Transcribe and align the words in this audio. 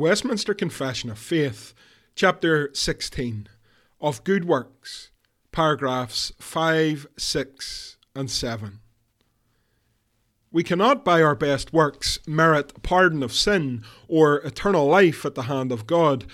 Westminster 0.00 0.54
Confession 0.54 1.10
of 1.10 1.18
Faith, 1.18 1.74
chapter 2.14 2.70
16, 2.72 3.48
of 4.00 4.24
Good 4.24 4.46
Works, 4.46 5.10
paragraphs 5.52 6.32
5, 6.38 7.06
6, 7.18 7.98
and 8.14 8.30
7. 8.30 8.80
We 10.50 10.62
cannot 10.62 11.04
by 11.04 11.20
our 11.20 11.34
best 11.34 11.74
works 11.74 12.18
merit 12.26 12.82
pardon 12.82 13.22
of 13.22 13.34
sin 13.34 13.84
or 14.08 14.38
eternal 14.38 14.86
life 14.86 15.26
at 15.26 15.34
the 15.34 15.42
hand 15.42 15.70
of 15.70 15.86
God, 15.86 16.24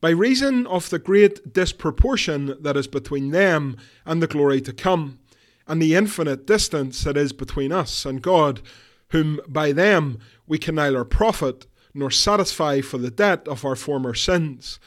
by 0.00 0.10
reason 0.10 0.66
of 0.66 0.90
the 0.90 0.98
great 0.98 1.52
disproportion 1.52 2.56
that 2.60 2.76
is 2.76 2.88
between 2.88 3.30
them 3.30 3.76
and 4.04 4.20
the 4.20 4.26
glory 4.26 4.60
to 4.62 4.72
come, 4.72 5.20
and 5.68 5.80
the 5.80 5.94
infinite 5.94 6.44
distance 6.44 7.04
that 7.04 7.16
is 7.16 7.32
between 7.32 7.70
us 7.70 8.04
and 8.04 8.20
God, 8.20 8.62
whom 9.10 9.38
by 9.46 9.70
them 9.70 10.18
we 10.48 10.58
can 10.58 10.74
neither 10.74 11.04
profit 11.04 11.66
nor 11.94 12.10
satisfy 12.10 12.80
for 12.80 12.98
the 12.98 13.10
debt 13.10 13.46
of 13.46 13.64
our 13.64 13.76
former 13.76 14.14
sins. 14.14 14.78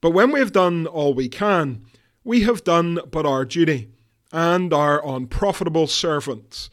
But 0.00 0.10
when 0.10 0.30
we 0.30 0.38
have 0.40 0.52
done 0.52 0.86
all 0.86 1.14
we 1.14 1.28
can, 1.28 1.84
we 2.24 2.42
have 2.42 2.64
done 2.64 3.00
but 3.10 3.26
our 3.26 3.44
duty, 3.44 3.90
and 4.32 4.72
are 4.72 5.06
unprofitable 5.06 5.86
servants. 5.86 6.70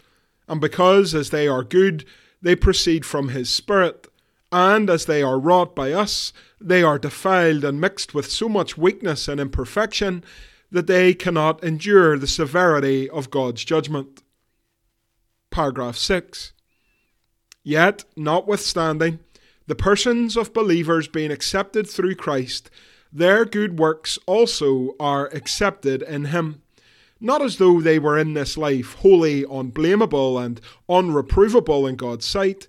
And 0.48 0.62
because, 0.62 1.16
as 1.16 1.30
they 1.30 1.48
are 1.48 1.64
good, 1.64 2.06
they 2.42 2.56
proceed 2.56 3.06
from 3.06 3.30
His 3.30 3.50
Spirit, 3.50 4.08
and 4.52 4.90
as 4.90 5.06
they 5.06 5.24
are 5.24 5.40
wrought 5.40 5.76
by 5.76 5.92
us, 5.92 6.32
they 6.62 6.84
are 6.84 7.00
defiled 7.00 7.64
and 7.64 7.82
mixed 7.82 8.14
with 8.14 8.30
so 8.30 8.48
much 8.48 8.78
weakness 8.78 9.28
and 9.28 9.40
imperfection 9.40 10.24
that 10.72 10.88
they 10.88 11.14
cannot 11.14 11.64
endure 11.64 12.18
the 12.18 12.28
severity 12.28 13.10
of 13.10 13.30
God's 13.30 13.64
judgment. 13.64 14.22
Paragraph 15.50 15.96
6. 15.96 16.54
Yet, 17.64 18.06
notwithstanding, 18.16 19.20
the 19.68 19.76
persons 19.76 20.38
of 20.38 20.54
believers 20.54 21.08
being 21.08 21.32
accepted 21.32 21.90
through 21.90 22.16
Christ, 22.16 22.70
their 23.12 23.46
good 23.46 23.80
works 23.80 24.20
also 24.26 24.96
are 25.00 25.28
accepted 25.28 26.02
in 26.04 26.26
Him. 26.26 26.62
Not 27.20 27.42
as 27.42 27.58
though 27.58 27.82
they 27.82 27.98
were 27.98 28.18
in 28.18 28.34
this 28.34 28.58
life 28.58 28.94
wholly 28.96 29.44
unblameable 29.44 30.38
and 30.38 30.62
unreprovable 30.88 31.90
in 31.90 31.96
God's 31.96 32.26
sight, 32.26 32.68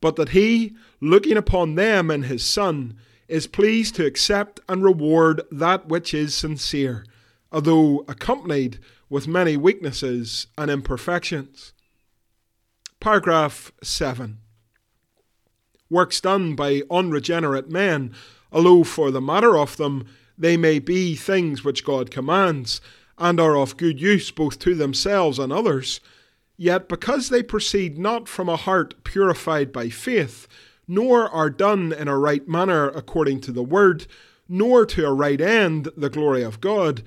but 0.00 0.16
that 0.16 0.30
He, 0.30 0.74
looking 1.00 1.36
upon 1.36 1.76
them 1.76 2.10
in 2.10 2.24
His 2.24 2.44
Son, 2.44 2.96
is 3.28 3.46
pleased 3.46 3.94
to 3.96 4.06
accept 4.06 4.60
and 4.68 4.82
reward 4.82 5.42
that 5.50 5.88
which 5.88 6.12
is 6.12 6.34
sincere, 6.34 7.04
although 7.52 8.04
accompanied 8.08 8.78
with 9.08 9.28
many 9.28 9.56
weaknesses 9.56 10.48
and 10.58 10.70
imperfections. 10.70 11.72
Paragraph 12.98 13.72
7 13.82 14.41
works 15.92 16.20
done 16.20 16.56
by 16.56 16.82
unregenerate 16.90 17.70
men, 17.70 18.12
although 18.50 18.82
for 18.82 19.10
the 19.10 19.20
matter 19.20 19.56
of 19.56 19.76
them 19.76 20.06
they 20.36 20.56
may 20.56 20.78
be 20.78 21.14
things 21.14 21.62
which 21.62 21.84
God 21.84 22.10
commands, 22.10 22.80
and 23.18 23.38
are 23.38 23.56
of 23.56 23.76
good 23.76 24.00
use 24.00 24.30
both 24.30 24.58
to 24.60 24.74
themselves 24.74 25.38
and 25.38 25.52
others, 25.52 26.00
yet 26.56 26.88
because 26.88 27.28
they 27.28 27.42
proceed 27.42 27.98
not 27.98 28.26
from 28.26 28.48
a 28.48 28.56
heart 28.56 29.04
purified 29.04 29.72
by 29.72 29.88
faith, 29.90 30.48
nor 30.88 31.28
are 31.28 31.50
done 31.50 31.92
in 31.92 32.08
a 32.08 32.18
right 32.18 32.48
manner 32.48 32.88
according 32.88 33.40
to 33.42 33.52
the 33.52 33.62
word, 33.62 34.06
nor 34.48 34.84
to 34.86 35.06
a 35.06 35.12
right 35.12 35.40
end, 35.40 35.88
the 35.96 36.10
glory 36.10 36.42
of 36.42 36.60
God, 36.60 37.02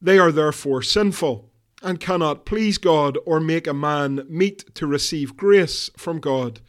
they 0.00 0.18
are 0.18 0.32
therefore 0.32 0.82
sinful, 0.82 1.48
and 1.82 2.00
cannot 2.00 2.46
please 2.46 2.78
God 2.78 3.18
or 3.24 3.38
make 3.38 3.66
a 3.66 3.74
man 3.74 4.24
meet 4.28 4.74
to 4.74 4.86
receive 4.86 5.36
grace 5.36 5.90
from 5.96 6.18
God 6.18 6.60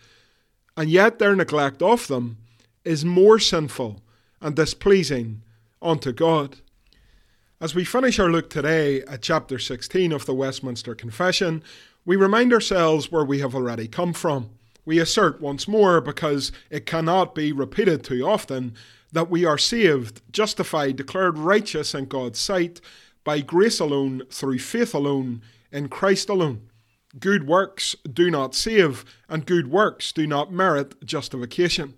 and 0.75 0.89
yet 0.89 1.19
their 1.19 1.35
neglect 1.35 1.81
of 1.81 2.07
them 2.07 2.37
is 2.83 3.05
more 3.05 3.39
sinful 3.39 4.01
and 4.41 4.55
displeasing 4.55 5.41
unto 5.81 6.11
God. 6.11 6.57
As 7.61 7.73
we 7.73 7.85
finish 7.85 8.19
our 8.19 8.29
look 8.29 8.49
today 8.49 9.01
at 9.03 9.21
chapter 9.21 9.57
16 9.57 10.11
of 10.11 10.25
the 10.25 10.33
Westminster 10.33 10.95
Confession, 10.95 11.63
we 12.05 12.15
remind 12.15 12.51
ourselves 12.51 13.11
where 13.11 13.23
we 13.23 13.39
have 13.39 13.55
already 13.55 13.87
come 13.87 14.11
from. 14.11 14.49
We 14.85 14.99
assert 14.99 15.39
once 15.39 15.65
more, 15.65 16.01
because 16.01 16.51
it 16.69 16.85
cannot 16.85 17.33
be 17.33 17.53
repeated 17.53 18.03
too 18.03 18.27
often, 18.27 18.73
that 19.13 19.29
we 19.29 19.45
are 19.45 19.57
saved, 19.57 20.21
justified, 20.29 20.97
declared 20.97 21.37
righteous 21.37 21.95
in 21.95 22.05
God's 22.05 22.39
sight 22.39 22.81
by 23.23 23.39
grace 23.39 23.79
alone, 23.79 24.23
through 24.29 24.59
faith 24.59 24.93
alone, 24.93 25.41
in 25.71 25.87
Christ 25.87 26.27
alone. 26.27 26.67
Good 27.19 27.47
works 27.47 27.95
do 28.11 28.31
not 28.31 28.55
save, 28.55 29.05
and 29.29 29.45
good 29.45 29.67
works 29.69 30.11
do 30.11 30.25
not 30.25 30.51
merit 30.51 31.05
justification. 31.05 31.93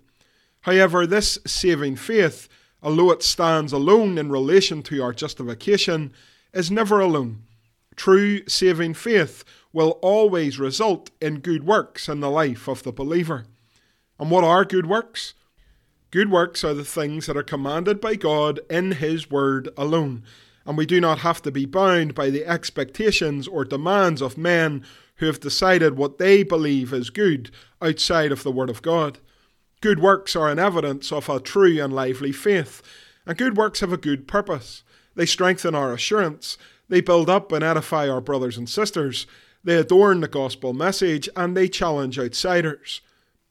However, 0.62 1.06
this 1.06 1.38
saving 1.46 1.96
faith, 1.96 2.48
although 2.82 3.10
it 3.12 3.22
stands 3.22 3.72
alone 3.72 4.18
in 4.18 4.30
relation 4.30 4.82
to 4.84 5.02
our 5.02 5.14
justification, 5.14 6.12
is 6.52 6.70
never 6.70 7.00
alone. 7.00 7.44
True 7.96 8.46
saving 8.46 8.94
faith 8.94 9.42
will 9.72 9.92
always 10.02 10.58
result 10.58 11.10
in 11.20 11.40
good 11.40 11.64
works 11.64 12.08
in 12.08 12.20
the 12.20 12.30
life 12.30 12.68
of 12.68 12.82
the 12.82 12.92
believer. 12.92 13.46
And 14.18 14.30
what 14.30 14.44
are 14.44 14.64
good 14.64 14.86
works? 14.86 15.32
Good 16.10 16.30
works 16.30 16.62
are 16.62 16.74
the 16.74 16.84
things 16.84 17.26
that 17.26 17.36
are 17.36 17.42
commanded 17.42 18.00
by 18.00 18.16
God 18.16 18.60
in 18.68 18.92
His 18.92 19.30
Word 19.30 19.70
alone, 19.76 20.24
and 20.66 20.76
we 20.76 20.84
do 20.84 21.00
not 21.00 21.20
have 21.20 21.40
to 21.42 21.50
be 21.50 21.64
bound 21.64 22.14
by 22.14 22.28
the 22.28 22.44
expectations 22.44 23.48
or 23.48 23.64
demands 23.64 24.20
of 24.20 24.36
men 24.36 24.84
who 25.16 25.26
have 25.26 25.40
decided 25.40 25.96
what 25.96 26.18
they 26.18 26.42
believe 26.42 26.92
is 26.92 27.10
good 27.10 27.50
outside 27.80 28.32
of 28.32 28.42
the 28.42 28.52
Word 28.52 28.70
of 28.70 28.82
God. 28.82 29.18
Good 29.80 30.00
works 30.00 30.34
are 30.34 30.48
an 30.48 30.58
evidence 30.58 31.12
of 31.12 31.28
a 31.28 31.40
true 31.40 31.82
and 31.82 31.92
lively 31.92 32.32
faith, 32.32 32.82
and 33.26 33.36
good 33.36 33.56
works 33.56 33.80
have 33.80 33.92
a 33.92 33.98
good 33.98 34.28
purpose. 34.28 34.82
They 35.14 35.26
strengthen 35.26 35.74
our 35.74 35.92
assurance, 35.92 36.58
they 36.88 37.00
build 37.00 37.28
up 37.28 37.52
and 37.52 37.64
edify 37.64 38.08
our 38.08 38.20
brothers 38.20 38.56
and 38.56 38.68
sisters, 38.68 39.26
they 39.64 39.76
adorn 39.76 40.20
the 40.20 40.28
gospel 40.28 40.72
message, 40.72 41.28
and 41.34 41.56
they 41.56 41.68
challenge 41.68 42.18
outsiders. 42.18 43.00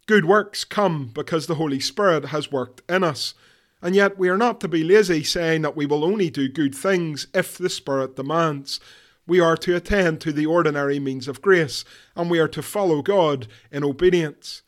Good 0.07 0.25
works 0.25 0.63
come 0.63 1.11
because 1.13 1.47
the 1.47 1.55
Holy 1.55 1.79
Spirit 1.79 2.25
has 2.25 2.51
worked 2.51 2.81
in 2.89 3.03
us. 3.03 3.33
And 3.81 3.95
yet 3.95 4.17
we 4.17 4.29
are 4.29 4.37
not 4.37 4.61
to 4.61 4.67
be 4.67 4.83
lazy 4.83 5.23
saying 5.23 5.63
that 5.63 5.75
we 5.75 5.85
will 5.85 6.05
only 6.05 6.29
do 6.29 6.47
good 6.47 6.73
things 6.73 7.27
if 7.33 7.57
the 7.57 7.69
Spirit 7.69 8.15
demands 8.15 8.79
we 9.27 9.39
are 9.39 9.57
to 9.57 9.75
attend 9.75 10.21
to 10.21 10.31
the 10.31 10.45
ordinary 10.45 10.99
means 10.99 11.27
of 11.27 11.41
grace, 11.41 11.83
and 12.15 12.29
we 12.29 12.39
are 12.39 12.47
to 12.47 12.61
follow 12.61 13.01
God 13.01 13.47
in 13.71 13.83
obedience. 13.83 14.61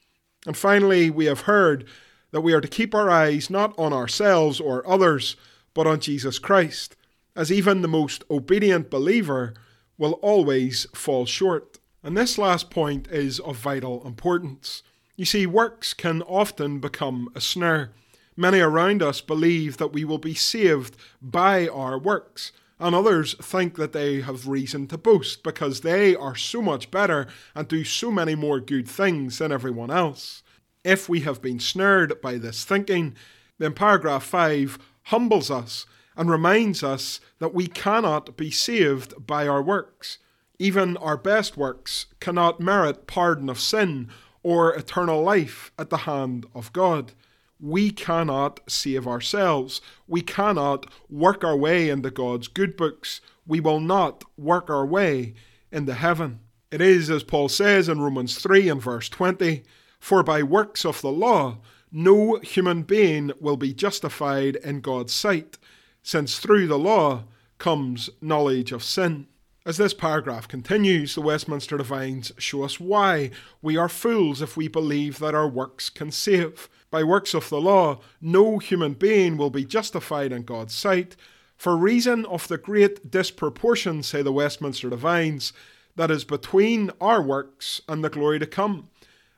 And 0.45 0.57
finally, 0.57 1.09
we 1.09 1.25
have 1.25 1.42
heard 1.42 1.88
that 2.31 2.42
we 2.42 2.54
are 2.54 2.62
to 2.62 2.68
keep 2.68 2.95
our 2.95 3.09
eyes 3.09 3.50
not 3.50 3.77
on 3.77 3.94
ourselves 3.94 4.59
or 4.59 4.88
others, 4.88 5.36
but 5.74 5.88
on 5.88 6.00
Jesus 6.00 6.39
Christ, 6.39 6.95
as 7.36 7.51
even 7.51 7.81
the 7.81 7.88
most 7.88 8.24
obedient 8.30 8.89
believer 8.89 9.54
will 9.98 10.13
always 10.13 10.86
fall 10.94 11.25
short. 11.25 11.80
And 12.03 12.15
this 12.15 12.38
last 12.38 12.69
point 12.69 13.07
is 13.10 13.39
of 13.39 13.57
vital 13.57 14.06
importance. 14.06 14.83
You 15.15 15.25
see, 15.25 15.45
works 15.45 15.94
can 15.94 16.21
often 16.24 16.80
become 16.80 17.30
a 17.36 17.42
snare. 17.42 17.92
Many 18.36 18.60
around 18.60 19.01
us 19.01 19.19
believe 19.19 19.77
that 19.77 19.94
we 19.94 20.06
will 20.06 20.19
be 20.19 20.36
saved 20.36 20.95
by 21.21 21.68
our 21.68 21.98
works 21.98 22.51
and 22.79 22.94
others 22.94 23.33
think 23.41 23.75
that 23.75 23.94
they 23.94 24.21
have 24.21 24.47
reason 24.47 24.88
to 24.88 24.97
boast 24.97 25.44
because 25.44 25.81
they 25.81 26.15
are 26.15 26.35
so 26.35 26.62
much 26.62 26.91
better 26.91 27.27
and 27.56 27.68
do 27.68 27.83
so 27.83 28.12
many 28.12 28.35
more 28.35 28.59
good 28.59 28.88
things 28.88 29.39
than 29.39 29.51
everyone 29.51 29.91
else. 29.91 30.44
If 30.83 31.09
we 31.09 31.21
have 31.21 31.41
been 31.41 31.59
snared 31.59 32.21
by 32.21 32.38
this 32.38 32.63
thinking, 32.63 33.15
Then 33.57 33.74
paragraph 33.74 34.24
5 34.24 34.77
humbles 35.03 35.50
us 35.50 35.85
and 36.15 36.29
reminds 36.29 36.83
us 36.83 37.19
that 37.39 37.53
we 37.53 37.68
cannot 37.68 38.38
be 38.38 38.51
saved 38.51 39.25
by 39.25 39.47
our 39.47 39.62
works. 39.62 40.18
Even 40.59 40.97
our 40.97 41.18
best 41.18 41.57
works 41.57 42.07
cannot 42.19 42.59
merit 42.59 43.07
pardon 43.07 43.50
of 43.50 43.59
sin 43.59 44.09
or 44.44 44.74
eternal 44.74 45.21
life 45.24 45.71
at 45.77 45.89
the 45.89 45.97
hand 45.97 46.45
of 46.56 46.74
God. 46.74 47.13
We 47.59 47.92
cannot 47.92 48.59
save 48.68 49.07
ourselves. 49.07 49.81
We 50.07 50.21
cannot 50.21 50.86
work 51.09 51.44
our 51.44 51.57
way 51.57 51.89
into 51.89 52.12
God's 52.12 52.48
good 52.48 52.77
books. 52.77 53.21
We 53.45 53.59
will 53.59 53.80
not 53.80 54.24
work 54.38 54.69
our 54.69 54.86
way 54.86 55.33
into 55.71 55.94
heaven. 55.94 56.39
It 56.69 56.81
is, 56.81 57.09
as 57.09 57.24
Paul 57.24 57.50
says 57.50 57.88
in 57.88 58.01
Romans 58.01 58.38
3 58.38 58.69
and 58.69 58.81
verse 58.81 59.09
20, 59.09 59.63
For 60.00 60.21
by 60.21 60.44
works 60.44 60.86
of 60.86 61.01
the 61.01 61.12
law, 61.12 61.59
no 61.92 62.38
human 62.39 62.83
being 62.83 63.31
will 63.39 63.57
be 63.57 63.74
justified 63.74 64.57
in 64.57 64.81
God's 64.81 65.13
sight, 65.13 65.57
since 66.03 66.39
through 66.39 66.68
the 66.68 66.77
law 66.77 67.24
comes 67.57 68.10
knowledge 68.21 68.71
of 68.71 68.83
sin. 68.83 69.27
As 69.65 69.77
this 69.77 69.94
paragraph 69.94 70.48
continues, 70.48 71.15
the 71.15 71.21
Westminster 71.21 71.77
Divines 71.77 72.31
show 72.38 72.63
us 72.63 72.80
why 72.80 73.31
we 73.62 73.75
are 73.75 73.89
fools 73.89 74.42
if 74.42 74.56
we 74.56 74.68
believe 74.68 75.19
that 75.19 75.36
our 75.36 75.48
works 75.48 75.89
can 75.89 76.12
save. 76.12 76.69
By 76.89 77.04
works 77.04 77.34
of 77.34 77.50
the 77.50 77.60
law, 77.60 78.00
no 78.22 78.60
human 78.60 78.94
being 78.94 79.38
will 79.38 79.50
be 79.50 79.66
justified 79.66 80.31
in 80.31 80.44
God's 80.44 80.74
sight, 80.74 81.16
for 81.57 81.75
reason 81.75 82.25
of 82.25 82.48
the 82.48 82.57
great 82.57 83.10
disproportion, 83.10 84.04
say 84.04 84.22
the 84.22 84.31
Westminster 84.31 84.89
Divines, 84.89 85.54
that 85.95 86.12
is 86.12 86.24
between 86.24 86.92
our 87.01 87.22
works 87.22 87.81
and 87.89 88.04
the 88.04 88.10
glory 88.10 88.39
to 88.39 88.45
come 88.45 88.89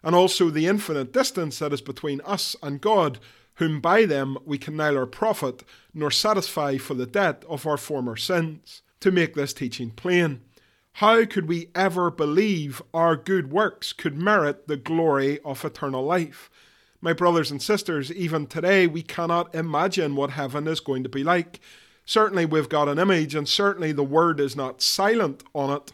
and 0.03 0.15
also 0.15 0.49
the 0.49 0.67
infinite 0.67 1.11
distance 1.11 1.59
that 1.59 1.73
is 1.73 1.81
between 1.81 2.21
us 2.21 2.55
and 2.61 2.81
God, 2.81 3.19
whom 3.55 3.81
by 3.81 4.05
them 4.05 4.37
we 4.45 4.57
can 4.57 4.75
neither 4.75 5.05
profit 5.05 5.63
nor 5.93 6.11
satisfy 6.11 6.77
for 6.77 6.93
the 6.93 7.05
debt 7.05 7.43
of 7.49 7.65
our 7.65 7.77
former 7.77 8.15
sins. 8.15 8.81
To 9.01 9.11
make 9.11 9.33
this 9.33 9.53
teaching 9.53 9.91
plain, 9.91 10.41
how 10.93 11.23
could 11.23 11.47
we 11.47 11.69
ever 11.73 12.11
believe 12.11 12.81
our 12.93 13.15
good 13.15 13.49
works 13.49 13.93
could 13.93 14.17
merit 14.17 14.67
the 14.67 14.75
glory 14.75 15.39
of 15.45 15.63
eternal 15.63 16.03
life? 16.03 16.49
My 17.01 17.13
brothers 17.13 17.49
and 17.49 17.61
sisters, 17.61 18.11
even 18.11 18.45
today 18.45 18.85
we 18.85 19.01
cannot 19.01 19.55
imagine 19.55 20.17
what 20.17 20.31
heaven 20.31 20.67
is 20.67 20.81
going 20.81 21.03
to 21.03 21.09
be 21.09 21.23
like. 21.23 21.61
Certainly 22.05 22.47
we've 22.47 22.67
got 22.67 22.89
an 22.89 22.99
image, 22.99 23.35
and 23.35 23.47
certainly 23.47 23.93
the 23.93 24.03
word 24.03 24.41
is 24.41 24.53
not 24.53 24.81
silent 24.81 25.41
on 25.55 25.69
it, 25.69 25.93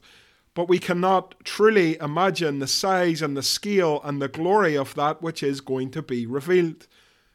but 0.55 0.67
we 0.67 0.79
cannot 0.79 1.35
truly 1.43 1.95
imagine 1.99 2.57
the 2.57 2.65
size 2.65 3.21
and 3.21 3.37
the 3.37 3.43
scale 3.43 4.01
and 4.03 4.19
the 4.19 4.27
glory 4.27 4.75
of 4.75 4.95
that 4.95 5.21
which 5.21 5.43
is 5.43 5.61
going 5.61 5.91
to 5.91 6.01
be 6.01 6.25
revealed. 6.25 6.87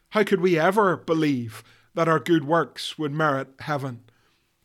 How 0.09 0.23
could 0.23 0.41
we 0.41 0.59
ever 0.59 0.97
believe 0.97 1.63
that 1.93 2.09
our 2.09 2.19
good 2.19 2.43
works 2.43 2.97
would 2.97 3.13
merit 3.13 3.47
heaven? 3.59 4.01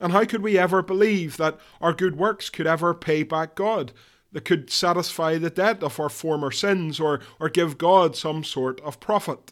And 0.01 0.13
how 0.13 0.25
could 0.25 0.43
we 0.43 0.59
ever 0.59 0.83
believe 0.83 1.37
that 1.37 1.61
our 1.81 1.93
good 1.93 2.17
works 2.17 2.51
could 2.51 2.67
ever 2.67 2.93
pay 2.93 3.23
back 3.23 3.55
God, 3.55 3.93
that 4.37 4.45
could 4.45 4.71
satisfy 4.71 5.39
the 5.39 5.49
debt 5.49 5.83
of 5.83 5.99
our 5.99 6.11
former 6.11 6.51
sins 6.51 7.01
or, 7.01 7.21
or 7.41 7.49
give 7.49 7.79
God 7.79 8.15
some 8.15 8.45
sort 8.45 8.83
of 8.83 9.01
profit? 9.01 9.51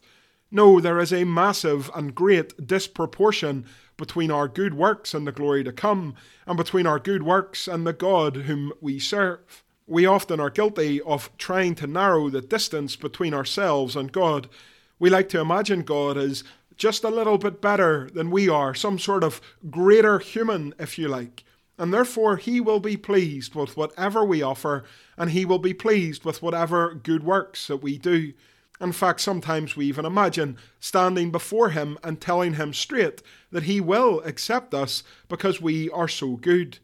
No, 0.51 0.79
there 0.79 0.99
is 0.99 1.11
a 1.11 1.25
massive 1.25 1.91
and 1.95 2.15
great 2.15 2.67
disproportion 2.67 3.65
between 3.97 4.31
our 4.31 4.47
good 4.47 4.75
works 4.75 5.15
and 5.15 5.27
the 5.27 5.33
glory 5.33 5.65
to 5.65 5.73
come, 5.73 6.15
and 6.47 6.59
between 6.59 6.87
our 6.87 6.99
good 6.99 7.23
works 7.23 7.67
and 7.67 7.87
the 7.87 7.95
God 7.95 8.37
whom 8.37 8.75
we 8.83 8.99
serve. 8.99 9.65
We 9.87 10.05
often 10.05 10.39
are 10.39 10.51
guilty 10.51 11.01
of 11.01 11.35
trying 11.39 11.77
to 11.77 11.87
narrow 11.87 12.29
the 12.29 12.43
distance 12.43 12.95
between 12.95 13.33
ourselves 13.33 13.97
and 13.97 14.13
God. 14.13 14.51
We 14.99 15.09
like 15.09 15.31
to 15.31 15.41
imagine 15.41 15.81
God 15.81 16.19
as 16.19 16.45
just 16.77 17.05
a 17.05 17.09
little 17.09 17.39
bit 17.39 17.63
better 17.63 18.11
than 18.13 18.31
we 18.31 18.51
are, 18.51 18.75
some 18.75 18.99
sort 18.99 19.25
of 19.25 19.41
greater 19.71 20.19
human, 20.19 20.75
if 20.79 20.99
you 20.99 21.09
like. 21.09 21.43
And 21.79 21.93
therefore, 21.93 22.37
He 22.37 22.61
will 22.61 22.81
be 22.81 22.97
pleased 22.97 23.55
with 23.55 23.77
whatever 23.77 24.25
we 24.25 24.43
offer, 24.43 24.85
and 25.17 25.31
He 25.31 25.45
will 25.45 25.59
be 25.59 25.75
pleased 25.75 26.25
with 26.25 26.43
whatever 26.43 26.95
good 26.95 27.25
works 27.25 27.67
that 27.67 27.83
we 27.83 27.99
do. 27.99 28.33
In 28.81 28.93
fact, 28.93 29.21
sometimes 29.21 29.77
we 29.77 29.87
even 29.87 30.05
imagine 30.05 30.57
standing 30.81 31.31
before 31.31 31.71
Him 31.71 31.99
and 32.03 32.21
telling 32.21 32.55
Him 32.55 32.73
straight 32.73 33.23
that 33.51 33.65
He 33.65 33.81
will 33.81 34.21
accept 34.25 34.75
us 34.75 35.03
because 35.29 35.61
we 35.61 35.91
are 35.91 36.09
so 36.09 36.37
good. 36.37 36.79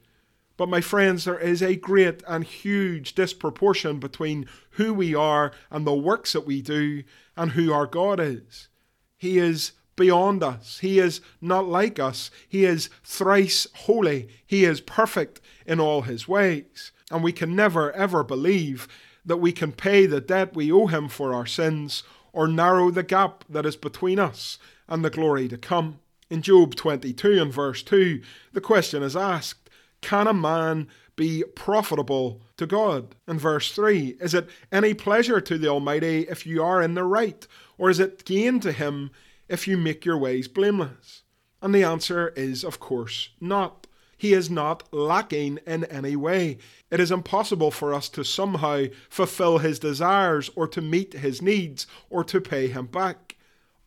But, 0.57 0.69
my 0.69 0.81
friends, 0.81 1.25
there 1.25 1.39
is 1.39 1.63
a 1.63 1.75
great 1.75 2.23
and 2.29 2.45
huge 2.45 3.15
disproportion 3.15 3.99
between 3.99 4.47
who 4.73 4.93
we 4.93 5.15
are 5.15 5.53
and 5.71 5.87
the 5.87 5.95
works 5.95 6.33
that 6.35 6.47
we 6.47 6.63
do 6.63 7.03
and 7.37 7.53
who 7.53 7.73
our 7.73 7.87
God 7.87 8.21
is. 8.21 8.69
He 9.17 9.39
is 9.39 9.73
beyond 10.01 10.43
us. 10.43 10.79
He 10.79 10.99
is 10.99 11.21
not 11.43 11.69
like 11.69 11.99
us. 11.99 12.31
He 12.49 12.65
is 12.65 12.89
thrice 13.05 13.67
holy. 13.85 14.29
He 14.47 14.65
is 14.65 14.81
perfect 14.81 15.43
in 15.67 15.79
all 15.79 16.01
his 16.01 16.27
ways. 16.27 16.91
And 17.11 17.23
we 17.23 17.33
can 17.33 17.55
never, 17.55 17.93
ever 17.93 18.25
believe 18.25 18.89
that 19.27 19.37
we 19.37 19.53
can 19.53 19.73
pay 19.73 20.07
the 20.07 20.23
debt 20.23 20.57
we 20.57 20.73
owe 20.73 20.87
him 20.87 21.11
for 21.11 21.35
our 21.35 21.45
sins 21.45 22.03
or 22.33 22.49
narrow 22.49 22.91
the 22.91 23.03
gap 23.03 23.45
that 23.47 23.67
is 23.67 23.77
between 23.77 24.19
us 24.19 24.59
and 24.89 25.05
the 25.05 25.11
glory 25.11 25.49
to 25.49 25.59
come. 25.59 25.99
In 26.31 26.41
Job 26.41 26.77
22 26.77 27.43
and 27.43 27.53
verse 27.53 27.83
2, 27.83 28.23
the 28.55 28.61
question 28.63 29.03
is 29.03 29.15
asked 29.15 29.69
Can 30.01 30.27
a 30.27 30.33
man 30.33 30.89
be 31.15 31.45
profitable 31.55 32.41
to 32.57 32.67
God? 32.67 33.17
In 33.29 33.39
verse 33.39 33.71
3, 33.73 34.17
is 34.19 34.33
it 34.33 34.49
any 34.73 34.95
pleasure 34.95 35.43
to 35.43 35.59
the 35.59 35.69
Almighty 35.69 36.21
if 36.21 36.47
you 36.47 36.63
are 36.63 36.81
in 36.81 36.95
the 36.95 37.05
right, 37.05 37.47
or 37.77 37.91
is 37.91 38.01
it 38.01 38.25
gain 38.25 38.61
to 38.61 38.73
him 38.73 39.11
if 39.51 39.69
you 39.69 39.77
make 39.77 40.05
your 40.05 40.17
ways 40.17 40.49
blameless? 40.49 41.23
And 41.61 41.75
the 41.75 41.85
answer 41.85 42.29
is, 42.37 42.65
of 42.65 42.81
course, 42.81 43.31
not. 43.41 43.87
He 44.17 44.33
is 44.33 44.51
not 44.51 44.93
lacking 44.93 45.59
in 45.67 45.85
any 45.85 46.15
way. 46.15 46.59
It 46.91 47.01
is 47.01 47.11
impossible 47.11 47.71
for 47.71 47.93
us 47.93 48.09
to 48.11 48.25
somehow 48.25 48.85
fulfill 49.09 49.59
his 49.59 49.79
desires 49.79 50.51
or 50.55 50.69
to 50.69 50.81
meet 50.81 51.15
his 51.15 51.43
needs 51.43 51.87
or 52.11 52.23
to 52.25 52.41
pay 52.41 52.69
him 52.69 52.87
back. 52.87 53.37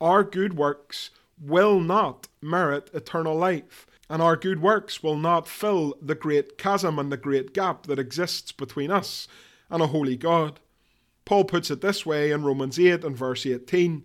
Our 0.02 0.24
good 0.24 0.56
works 0.56 1.12
will 1.40 1.80
not 1.80 2.28
merit 2.42 2.90
eternal 2.94 3.36
life, 3.36 3.86
and 4.10 4.22
our 4.22 4.36
good 4.36 4.62
works 4.62 5.02
will 5.02 5.18
not 5.18 5.48
fill 5.48 5.96
the 6.02 6.16
great 6.16 6.58
chasm 6.58 7.00
and 7.00 7.12
the 7.12 7.18
great 7.18 7.54
gap 7.54 7.86
that 7.88 8.00
exists 8.00 8.52
between 8.52 8.92
us 8.92 9.28
and 9.70 9.82
a 9.82 9.88
holy 9.88 10.18
God. 10.18 10.60
Paul 11.26 11.46
puts 11.46 11.72
it 11.72 11.82
this 11.82 12.06
way 12.06 12.32
in 12.32 12.44
Romans 12.44 12.80
8 12.80 13.04
and 13.04 13.16
verse 13.16 13.46
18 13.46 14.04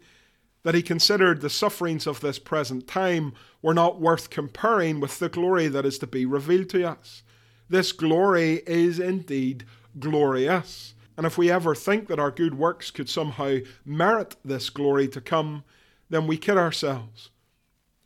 that 0.62 0.74
he 0.74 0.82
considered 0.82 1.40
the 1.40 1.50
sufferings 1.50 2.06
of 2.06 2.20
this 2.20 2.38
present 2.38 2.86
time 2.86 3.32
were 3.62 3.74
not 3.74 4.00
worth 4.00 4.30
comparing 4.30 5.00
with 5.00 5.18
the 5.18 5.28
glory 5.28 5.68
that 5.68 5.86
is 5.86 5.98
to 5.98 6.06
be 6.06 6.26
revealed 6.26 6.68
to 6.70 6.88
us. 6.88 7.22
This 7.68 7.92
glory 7.92 8.62
is 8.66 8.98
indeed 8.98 9.64
glorious. 9.98 10.94
And 11.16 11.26
if 11.26 11.36
we 11.36 11.50
ever 11.50 11.74
think 11.74 12.08
that 12.08 12.18
our 12.18 12.30
good 12.30 12.54
works 12.54 12.90
could 12.90 13.08
somehow 13.08 13.58
merit 13.84 14.36
this 14.44 14.70
glory 14.70 15.08
to 15.08 15.20
come, 15.20 15.64
then 16.10 16.26
we 16.26 16.36
kid 16.36 16.56
ourselves. 16.56 17.30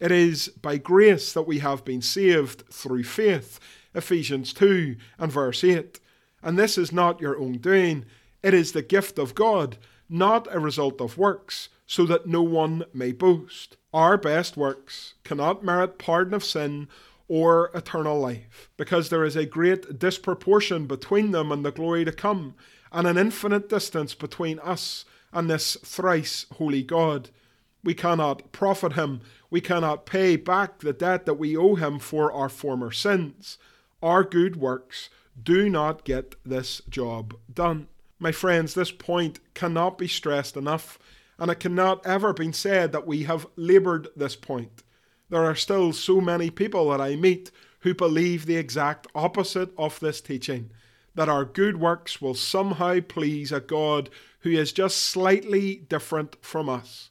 It 0.00 0.10
is 0.10 0.48
by 0.48 0.78
grace 0.78 1.32
that 1.32 1.46
we 1.46 1.60
have 1.60 1.84
been 1.84 2.02
saved 2.02 2.64
through 2.72 3.04
faith. 3.04 3.60
Ephesians 3.94 4.52
2 4.52 4.96
and 5.18 5.30
verse 5.30 5.62
8. 5.62 6.00
And 6.42 6.58
this 6.58 6.76
is 6.76 6.90
not 6.90 7.20
your 7.20 7.38
own 7.38 7.58
doing, 7.58 8.04
it 8.42 8.52
is 8.52 8.72
the 8.72 8.82
gift 8.82 9.18
of 9.18 9.34
God, 9.34 9.76
not 10.08 10.48
a 10.50 10.58
result 10.58 11.00
of 11.00 11.16
works, 11.16 11.68
so 11.92 12.06
that 12.06 12.26
no 12.26 12.40
one 12.40 12.82
may 12.94 13.12
boast. 13.12 13.76
Our 13.92 14.16
best 14.16 14.56
works 14.56 15.12
cannot 15.24 15.62
merit 15.62 15.98
pardon 15.98 16.32
of 16.32 16.42
sin 16.42 16.88
or 17.28 17.70
eternal 17.74 18.18
life, 18.18 18.70
because 18.78 19.10
there 19.10 19.26
is 19.26 19.36
a 19.36 19.44
great 19.44 19.98
disproportion 19.98 20.86
between 20.86 21.32
them 21.32 21.52
and 21.52 21.62
the 21.62 21.70
glory 21.70 22.06
to 22.06 22.10
come, 22.10 22.54
and 22.92 23.06
an 23.06 23.18
infinite 23.18 23.68
distance 23.68 24.14
between 24.14 24.58
us 24.60 25.04
and 25.34 25.50
this 25.50 25.76
thrice 25.84 26.46
holy 26.52 26.82
God. 26.82 27.28
We 27.84 27.92
cannot 27.92 28.52
profit 28.52 28.94
him, 28.94 29.20
we 29.50 29.60
cannot 29.60 30.06
pay 30.06 30.36
back 30.36 30.78
the 30.78 30.94
debt 30.94 31.26
that 31.26 31.34
we 31.34 31.54
owe 31.58 31.74
him 31.74 31.98
for 31.98 32.32
our 32.32 32.48
former 32.48 32.90
sins. 32.90 33.58
Our 34.02 34.24
good 34.24 34.56
works 34.56 35.10
do 35.40 35.68
not 35.68 36.04
get 36.06 36.36
this 36.42 36.80
job 36.88 37.34
done. 37.52 37.88
My 38.18 38.32
friends, 38.32 38.72
this 38.72 38.90
point 38.90 39.40
cannot 39.52 39.98
be 39.98 40.08
stressed 40.08 40.56
enough 40.56 40.98
and 41.42 41.50
it 41.50 41.58
cannot 41.58 42.06
ever 42.06 42.32
be 42.32 42.52
said 42.52 42.92
that 42.92 43.04
we 43.04 43.24
have 43.24 43.48
laboured 43.56 44.06
this 44.14 44.36
point. 44.36 44.84
There 45.28 45.44
are 45.44 45.56
still 45.56 45.92
so 45.92 46.20
many 46.20 46.50
people 46.50 46.90
that 46.90 47.00
I 47.00 47.16
meet 47.16 47.50
who 47.80 47.94
believe 47.94 48.46
the 48.46 48.54
exact 48.54 49.08
opposite 49.12 49.70
of 49.76 49.98
this 49.98 50.20
teaching 50.20 50.70
that 51.16 51.28
our 51.28 51.44
good 51.44 51.80
works 51.80 52.22
will 52.22 52.34
somehow 52.34 53.00
please 53.00 53.50
a 53.50 53.58
God 53.58 54.08
who 54.42 54.50
is 54.50 54.72
just 54.72 54.98
slightly 54.98 55.74
different 55.74 56.36
from 56.44 56.68
us. 56.68 57.10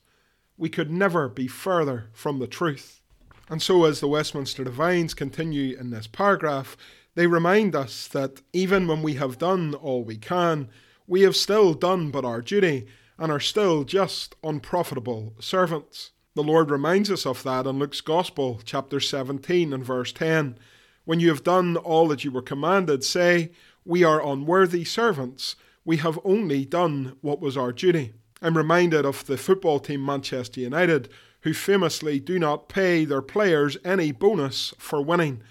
We 0.58 0.70
could 0.70 0.90
never 0.90 1.28
be 1.28 1.50
further 1.50 2.06
from 2.14 2.40
the 2.40 2.48
truth. 2.48 3.02
And 3.50 3.62
so, 3.62 3.84
as 3.84 4.00
the 4.00 4.08
Westminster 4.08 4.64
Divines 4.64 5.14
continue 5.14 5.78
in 5.78 5.90
this 5.90 6.08
paragraph, 6.08 6.78
they 7.16 7.28
remind 7.28 7.76
us 7.76 8.08
that 8.08 8.42
even 8.54 8.88
when 8.88 9.02
we 9.02 9.16
have 9.16 9.38
done 9.38 9.74
all 9.74 10.06
we 10.06 10.16
can, 10.16 10.70
we 11.06 11.24
have 11.24 11.36
still 11.36 11.74
done 11.74 12.12
but 12.12 12.24
our 12.24 12.42
duty, 12.42 12.88
and 13.22 13.32
are 13.32 13.40
still 13.40 13.84
just 13.84 14.36
unprofitable 14.44 15.36
servants. 15.40 16.10
The 16.34 16.42
Lord 16.42 16.72
reminds 16.72 17.12
us 17.12 17.24
of 17.24 17.44
that 17.44 17.68
in 17.68 17.78
Luke's 17.78 18.02
Gospel, 18.02 18.60
chapter 18.66 19.00
17 19.00 19.72
and 19.72 19.86
verse 19.86 20.12
10. 20.12 20.58
When 21.06 21.20
you 21.20 21.30
have 21.30 21.44
done 21.44 21.78
all 21.78 22.08
that 22.08 22.24
you 22.24 22.32
were 22.32 22.42
commanded, 22.42 23.04
say, 23.04 23.52
We 23.86 24.04
are 24.04 24.26
unworthy 24.26 24.84
servants. 24.84 25.56
We 25.86 25.98
have 25.98 26.18
only 26.24 26.66
done 26.66 27.16
what 27.22 27.40
was 27.40 27.56
our 27.56 27.72
duty. 27.72 28.14
I'm 28.42 28.58
reminded 28.58 29.06
of 29.06 29.28
the 29.28 29.38
football 29.38 29.80
team 29.80 30.04
Manchester 30.04 30.60
United, 30.60 31.08
who 31.42 31.54
famously 31.54 32.20
do 32.20 32.40
not 32.40 32.70
pay 32.70 33.06
their 33.06 33.22
players 33.22 33.78
any 33.86 34.12
bonus 34.12 34.74
for 34.80 35.00
winning. 35.00 35.44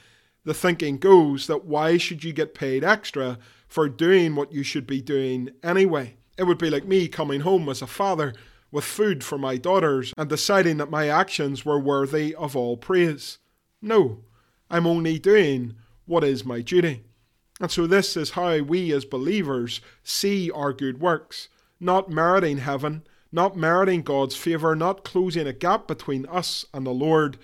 The 0.45 0.55
thinking 0.55 0.99
goes 0.99 1.47
that 1.47 1.67
why 1.67 1.99
should 1.99 2.25
you 2.25 2.33
get 2.33 2.53
paid 2.53 2.83
extra 2.83 3.39
for 3.69 3.89
doing 3.89 4.35
what 4.35 4.53
you 4.53 4.65
should 4.65 4.89
be 4.89 5.01
doing 5.01 5.51
anyway? 5.63 6.17
It 6.41 6.47
would 6.47 6.57
be 6.57 6.71
like 6.71 6.87
me 6.87 7.07
coming 7.07 7.41
home 7.41 7.69
as 7.69 7.83
a 7.83 7.87
father 7.87 8.33
with 8.73 8.83
food 8.83 9.23
for 9.23 9.37
my 9.37 9.59
daughters 9.59 10.15
and 10.17 10.27
deciding 10.27 10.79
that 10.79 10.91
my 10.91 11.07
actions 11.07 11.67
were 11.67 11.79
worthy 11.79 12.35
of 12.35 12.57
all 12.57 12.79
praise. 12.79 13.37
No, 13.83 14.25
I'm 14.71 14.87
only 14.87 15.19
doing 15.19 15.75
what 16.07 16.25
is 16.25 16.43
my 16.43 16.63
duty. 16.63 17.03
And 17.61 17.71
so, 17.71 17.87
this 17.87 18.17
is 18.17 18.31
how 18.31 18.61
we 18.61 18.91
as 18.91 19.05
believers 19.05 19.83
see 20.03 20.51
our 20.51 20.73
good 20.73 20.99
works, 20.99 21.51
not 21.79 22.09
meriting 22.09 22.57
heaven, 22.57 23.03
not 23.31 23.55
meriting 23.55 24.01
God's 24.01 24.35
favour, 24.35 24.75
not 24.75 25.05
closing 25.05 25.47
a 25.47 25.53
gap 25.53 25.87
between 25.87 26.25
us 26.25 26.65
and 26.73 26.87
the 26.87 26.91
Lord, 26.91 27.37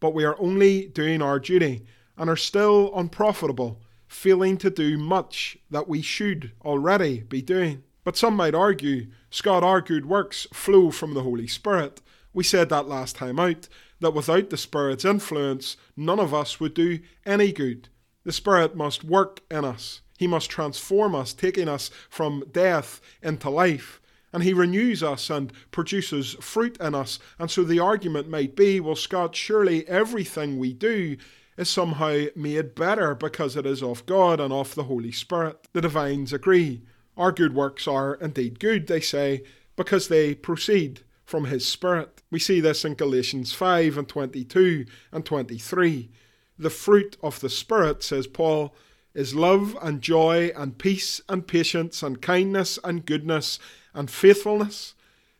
but 0.00 0.12
we 0.12 0.22
are 0.22 0.38
only 0.38 0.88
doing 0.88 1.22
our 1.22 1.40
duty 1.40 1.86
and 2.18 2.28
are 2.28 2.36
still 2.36 2.92
unprofitable, 2.94 3.80
failing 4.06 4.58
to 4.58 4.68
do 4.68 4.98
much 4.98 5.56
that 5.70 5.88
we 5.88 6.02
should 6.02 6.52
already 6.62 7.20
be 7.20 7.40
doing. 7.40 7.84
But 8.04 8.16
some 8.18 8.36
might 8.36 8.54
argue, 8.54 9.08
Scott, 9.30 9.86
good 9.86 10.06
works 10.06 10.46
flow 10.52 10.90
from 10.90 11.14
the 11.14 11.22
Holy 11.22 11.46
Spirit. 11.46 12.02
We 12.34 12.44
said 12.44 12.68
that 12.68 12.86
last 12.86 13.16
time 13.16 13.40
out, 13.40 13.68
that 14.00 14.12
without 14.12 14.50
the 14.50 14.58
Spirit's 14.58 15.04
influence, 15.04 15.76
none 15.96 16.20
of 16.20 16.34
us 16.34 16.60
would 16.60 16.74
do 16.74 17.00
any 17.24 17.50
good. 17.50 17.88
The 18.24 18.32
Spirit 18.32 18.76
must 18.76 19.04
work 19.04 19.40
in 19.50 19.64
us. 19.64 20.02
He 20.18 20.26
must 20.26 20.50
transform 20.50 21.14
us, 21.14 21.32
taking 21.32 21.68
us 21.68 21.90
from 22.10 22.44
death 22.52 23.00
into 23.22 23.50
life. 23.50 24.00
And 24.32 24.42
He 24.42 24.52
renews 24.52 25.02
us 25.02 25.30
and 25.30 25.52
produces 25.70 26.34
fruit 26.34 26.76
in 26.80 26.94
us. 26.94 27.18
And 27.38 27.50
so 27.50 27.64
the 27.64 27.80
argument 27.80 28.28
might 28.28 28.54
be 28.54 28.80
well, 28.80 28.96
Scott, 28.96 29.34
surely 29.34 29.88
everything 29.88 30.58
we 30.58 30.72
do 30.72 31.16
is 31.56 31.68
somehow 31.68 32.26
made 32.34 32.74
better 32.74 33.14
because 33.14 33.56
it 33.56 33.64
is 33.64 33.82
of 33.82 34.04
God 34.06 34.40
and 34.40 34.52
of 34.52 34.74
the 34.74 34.84
Holy 34.84 35.12
Spirit. 35.12 35.68
The 35.72 35.80
divines 35.80 36.32
agree. 36.32 36.82
Our 37.16 37.32
good 37.32 37.54
works 37.54 37.86
are 37.86 38.14
indeed 38.14 38.58
good, 38.58 38.86
they 38.86 39.00
say, 39.00 39.44
because 39.76 40.08
they 40.08 40.34
proceed 40.34 41.00
from 41.24 41.46
His 41.46 41.66
Spirit. 41.66 42.22
We 42.30 42.38
see 42.38 42.60
this 42.60 42.84
in 42.84 42.94
Galatians 42.94 43.52
5 43.52 43.98
and 43.98 44.08
22 44.08 44.86
and 45.12 45.24
23. 45.24 46.10
The 46.58 46.70
fruit 46.70 47.16
of 47.22 47.40
the 47.40 47.48
Spirit, 47.48 48.02
says 48.02 48.26
Paul, 48.26 48.74
is 49.14 49.34
love 49.34 49.76
and 49.80 50.02
joy 50.02 50.50
and 50.56 50.76
peace 50.76 51.20
and 51.28 51.46
patience 51.46 52.02
and 52.02 52.20
kindness 52.20 52.78
and 52.82 53.06
goodness 53.06 53.58
and 53.94 54.10
faithfulness, 54.10 54.94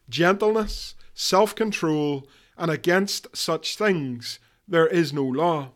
gentleness, 0.09 0.95
self 1.13 1.55
control, 1.55 2.29
and 2.57 2.71
against 2.71 3.37
such 3.37 3.77
things 3.77 4.39
there 4.67 4.87
is 4.87 5.13
no 5.13 5.25
law. 5.25 5.71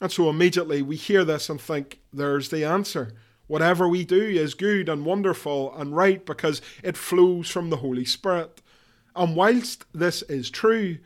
And 0.00 0.10
so 0.10 0.30
immediately 0.30 0.82
we 0.82 0.96
hear 0.96 1.24
this 1.24 1.48
and 1.48 1.60
think, 1.60 2.00
there's 2.12 2.48
the 2.48 2.64
answer. 2.64 3.12
Whatever 3.46 3.88
we 3.88 4.04
do 4.04 4.22
is 4.22 4.54
good 4.54 4.88
and 4.88 5.04
wonderful 5.04 5.74
and 5.76 5.94
right 5.94 6.24
because 6.24 6.62
it 6.82 6.96
flows 6.96 7.50
from 7.50 7.70
the 7.70 7.78
Holy 7.78 8.04
Spirit. 8.04 8.62
And 9.14 9.36
whilst 9.36 9.84
this 9.92 10.22
is 10.22 10.50
true, 10.50 10.98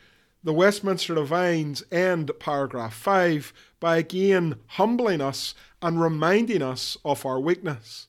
the 0.44 0.52
Westminster 0.52 1.14
Divines 1.14 1.82
end 1.90 2.30
paragraph 2.38 2.94
5 2.94 3.52
by 3.80 3.96
again 3.98 4.56
humbling 4.66 5.20
us 5.20 5.54
and 5.82 6.00
reminding 6.00 6.62
us 6.62 6.96
of 7.04 7.26
our 7.26 7.40
weakness. 7.40 8.06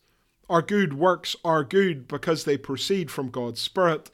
Our 0.47 0.61
good 0.61 0.93
works 0.93 1.35
are 1.43 1.63
good 1.63 2.07
because 2.07 2.43
they 2.43 2.57
proceed 2.57 3.11
from 3.11 3.29
God's 3.29 3.61
Spirit, 3.61 4.09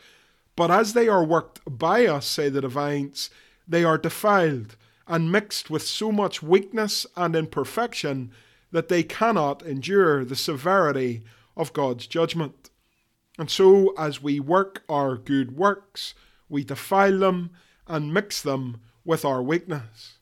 but 0.56 0.72
as 0.72 0.94
they 0.94 1.08
are 1.08 1.24
worked 1.24 1.60
by 1.66 2.06
us, 2.06 2.26
say 2.26 2.50
the 2.50 2.62
Divines, 2.62 3.30
they 3.68 3.84
are 3.84 3.98
defiled 3.98 4.76
and 5.08 5.32
mixed 5.32 5.70
with 5.70 5.84
so 5.84 6.12
much 6.12 6.42
weakness 6.42 7.06
and 7.16 7.36
imperfection 7.36 8.32
that 8.76 8.90
they 8.90 9.04
cannot 9.04 9.66
endure 9.66 10.26
the 10.26 10.36
severity 10.36 11.24
of 11.56 11.72
God's 11.72 12.08
judgment. 12.08 12.70
And 13.40 13.50
so, 13.50 13.94
as 13.98 14.22
we 14.22 14.42
work 14.42 14.84
our 14.90 15.16
good 15.16 15.56
works, 15.56 16.14
we 16.50 16.66
defile 16.66 17.20
them 17.20 17.52
and 17.88 18.14
mix 18.14 18.42
them 18.42 18.82
with 19.06 19.24
our 19.24 19.42
weakness. 19.42 20.18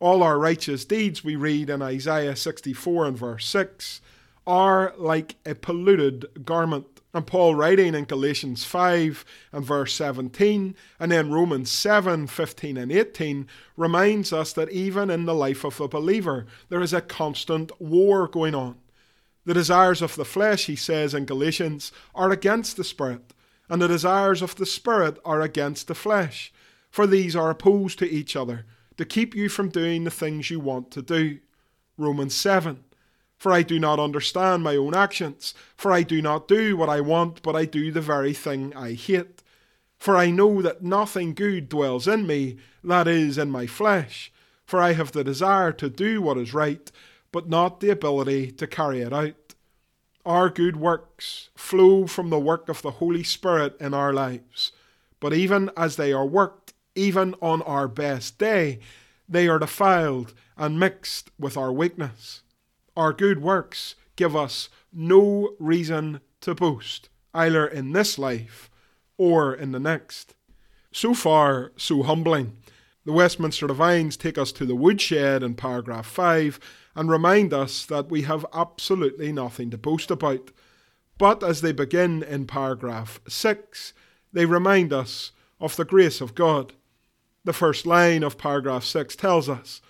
All 0.00 0.24
our 0.24 0.36
righteous 0.36 0.84
deeds, 0.84 1.22
we 1.22 1.36
read 1.36 1.70
in 1.70 1.80
Isaiah 1.80 2.34
64 2.34 3.06
and 3.06 3.16
verse 3.16 3.46
6, 3.46 4.00
are 4.48 4.92
like 4.98 5.36
a 5.46 5.54
polluted 5.54 6.44
garment. 6.44 6.95
And 7.16 7.26
Paul 7.26 7.54
writing 7.54 7.94
in 7.94 8.04
Galatians 8.04 8.64
5 8.64 9.24
and 9.50 9.64
verse 9.64 9.94
17, 9.94 10.76
and 11.00 11.10
then 11.10 11.30
Romans 11.30 11.70
7 11.70 12.26
15 12.26 12.76
and 12.76 12.92
18, 12.92 13.48
reminds 13.74 14.34
us 14.34 14.52
that 14.52 14.70
even 14.70 15.08
in 15.08 15.24
the 15.24 15.32
life 15.32 15.64
of 15.64 15.80
a 15.80 15.88
believer, 15.88 16.44
there 16.68 16.82
is 16.82 16.92
a 16.92 17.00
constant 17.00 17.72
war 17.80 18.28
going 18.28 18.54
on. 18.54 18.76
The 19.46 19.54
desires 19.54 20.02
of 20.02 20.14
the 20.14 20.26
flesh, 20.26 20.66
he 20.66 20.76
says 20.76 21.14
in 21.14 21.24
Galatians, 21.24 21.90
are 22.14 22.30
against 22.30 22.76
the 22.76 22.84
Spirit, 22.84 23.32
and 23.70 23.80
the 23.80 23.88
desires 23.88 24.42
of 24.42 24.56
the 24.56 24.66
Spirit 24.66 25.18
are 25.24 25.40
against 25.40 25.88
the 25.88 25.94
flesh, 25.94 26.52
for 26.90 27.06
these 27.06 27.34
are 27.34 27.48
opposed 27.48 27.98
to 28.00 28.10
each 28.10 28.36
other, 28.36 28.66
to 28.98 29.06
keep 29.06 29.34
you 29.34 29.48
from 29.48 29.70
doing 29.70 30.04
the 30.04 30.10
things 30.10 30.50
you 30.50 30.60
want 30.60 30.90
to 30.90 31.00
do. 31.00 31.38
Romans 31.96 32.34
7 32.34 32.84
for 33.36 33.52
I 33.52 33.62
do 33.62 33.78
not 33.78 34.00
understand 34.00 34.62
my 34.62 34.76
own 34.76 34.94
actions. 34.94 35.54
For 35.76 35.92
I 35.92 36.02
do 36.02 36.22
not 36.22 36.48
do 36.48 36.76
what 36.76 36.88
I 36.88 37.00
want, 37.00 37.42
but 37.42 37.54
I 37.54 37.64
do 37.64 37.92
the 37.92 38.00
very 38.00 38.32
thing 38.32 38.74
I 38.74 38.92
hate. 38.94 39.42
For 39.98 40.16
I 40.16 40.30
know 40.30 40.62
that 40.62 40.82
nothing 40.82 41.34
good 41.34 41.68
dwells 41.68 42.08
in 42.08 42.26
me, 42.26 42.56
that 42.82 43.06
is, 43.06 43.38
in 43.38 43.50
my 43.50 43.66
flesh. 43.66 44.32
For 44.64 44.80
I 44.80 44.92
have 44.92 45.12
the 45.12 45.24
desire 45.24 45.72
to 45.72 45.90
do 45.90 46.22
what 46.22 46.38
is 46.38 46.54
right, 46.54 46.90
but 47.30 47.48
not 47.48 47.80
the 47.80 47.90
ability 47.90 48.52
to 48.52 48.66
carry 48.66 49.00
it 49.00 49.12
out. 49.12 49.54
Our 50.24 50.48
good 50.48 50.76
works 50.76 51.50
flow 51.54 52.06
from 52.06 52.30
the 52.30 52.38
work 52.38 52.68
of 52.68 52.82
the 52.82 52.92
Holy 52.92 53.22
Spirit 53.22 53.76
in 53.80 53.94
our 53.94 54.12
lives. 54.12 54.72
But 55.20 55.32
even 55.32 55.70
as 55.76 55.96
they 55.96 56.12
are 56.12 56.26
worked, 56.26 56.72
even 56.94 57.34
on 57.40 57.62
our 57.62 57.86
best 57.86 58.38
day, 58.38 58.80
they 59.28 59.46
are 59.46 59.58
defiled 59.58 60.34
and 60.56 60.80
mixed 60.80 61.30
with 61.38 61.56
our 61.56 61.72
weakness 61.72 62.42
our 62.96 63.12
good 63.12 63.42
works 63.42 63.94
give 64.16 64.34
us 64.34 64.68
no 64.92 65.54
reason 65.58 66.20
to 66.40 66.54
boast, 66.54 67.08
either 67.34 67.66
in 67.66 67.92
this 67.92 68.18
life 68.18 68.70
or 69.18 69.54
in 69.54 69.72
the 69.72 69.80
next. 69.80 70.34
So 70.92 71.12
far, 71.12 71.72
so 71.76 72.02
humbling. 72.02 72.56
The 73.04 73.12
Westminster 73.12 73.66
Divines 73.66 74.16
take 74.16 74.38
us 74.38 74.50
to 74.52 74.64
the 74.64 74.74
woodshed 74.74 75.42
in 75.42 75.54
paragraph 75.54 76.06
5 76.06 76.58
and 76.96 77.10
remind 77.10 77.52
us 77.52 77.84
that 77.86 78.10
we 78.10 78.22
have 78.22 78.46
absolutely 78.52 79.30
nothing 79.30 79.70
to 79.70 79.78
boast 79.78 80.10
about. 80.10 80.50
But 81.18 81.42
as 81.42 81.60
they 81.60 81.72
begin 81.72 82.22
in 82.22 82.46
paragraph 82.46 83.20
6, 83.28 83.92
they 84.32 84.46
remind 84.46 84.92
us 84.92 85.32
of 85.60 85.76
the 85.76 85.84
grace 85.84 86.20
of 86.20 86.34
God. 86.34 86.72
The 87.44 87.52
first 87.52 87.86
line 87.86 88.22
of 88.22 88.38
paragraph 88.38 88.84
6 88.84 89.14
tells 89.16 89.48
us, 89.48 89.80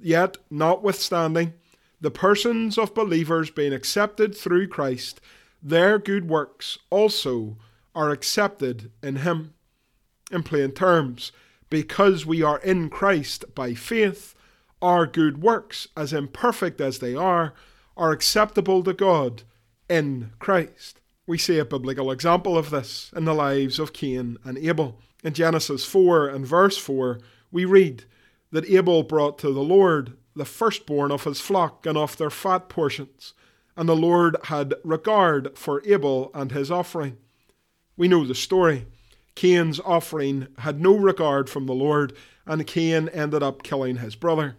Yet, 0.00 0.36
notwithstanding, 0.50 1.54
the 2.00 2.10
persons 2.10 2.78
of 2.78 2.94
believers 2.94 3.50
being 3.50 3.72
accepted 3.72 4.34
through 4.34 4.68
Christ, 4.68 5.20
their 5.62 5.98
good 5.98 6.28
works 6.28 6.78
also 6.88 7.56
are 7.94 8.10
accepted 8.10 8.90
in 9.02 9.16
Him. 9.16 9.54
In 10.30 10.42
plain 10.42 10.70
terms, 10.70 11.32
because 11.68 12.24
we 12.24 12.42
are 12.42 12.58
in 12.60 12.88
Christ 12.88 13.44
by 13.54 13.74
faith, 13.74 14.34
our 14.80 15.06
good 15.06 15.42
works, 15.42 15.88
as 15.96 16.12
imperfect 16.12 16.80
as 16.80 17.00
they 17.00 17.14
are, 17.14 17.52
are 17.96 18.12
acceptable 18.12 18.82
to 18.84 18.92
God 18.92 19.42
in 19.88 20.32
Christ. 20.38 21.00
We 21.26 21.36
see 21.36 21.58
a 21.58 21.64
biblical 21.64 22.10
example 22.10 22.56
of 22.56 22.70
this 22.70 23.12
in 23.14 23.24
the 23.24 23.34
lives 23.34 23.78
of 23.78 23.92
Cain 23.92 24.38
and 24.44 24.56
Abel. 24.58 24.98
In 25.22 25.34
Genesis 25.34 25.84
4 25.84 26.28
and 26.28 26.46
verse 26.46 26.78
4, 26.78 27.20
we 27.52 27.64
read 27.64 28.04
that 28.52 28.68
Abel 28.70 29.02
brought 29.02 29.38
to 29.38 29.52
the 29.52 29.60
Lord 29.60 30.16
the 30.40 30.46
firstborn 30.46 31.12
of 31.12 31.24
his 31.24 31.38
flock 31.38 31.84
and 31.84 31.98
of 31.98 32.16
their 32.16 32.30
fat 32.30 32.70
portions, 32.70 33.34
and 33.76 33.86
the 33.86 33.94
Lord 33.94 34.38
had 34.44 34.74
regard 34.82 35.56
for 35.56 35.82
Abel 35.84 36.30
and 36.32 36.50
his 36.50 36.70
offering. 36.70 37.18
We 37.94 38.08
know 38.08 38.24
the 38.24 38.34
story. 38.34 38.86
Cain's 39.34 39.80
offering 39.80 40.48
had 40.60 40.80
no 40.80 40.96
regard 40.96 41.50
from 41.50 41.66
the 41.66 41.74
Lord, 41.74 42.14
and 42.46 42.66
Cain 42.66 43.10
ended 43.10 43.42
up 43.42 43.62
killing 43.62 43.96
his 43.96 44.16
brother. 44.16 44.56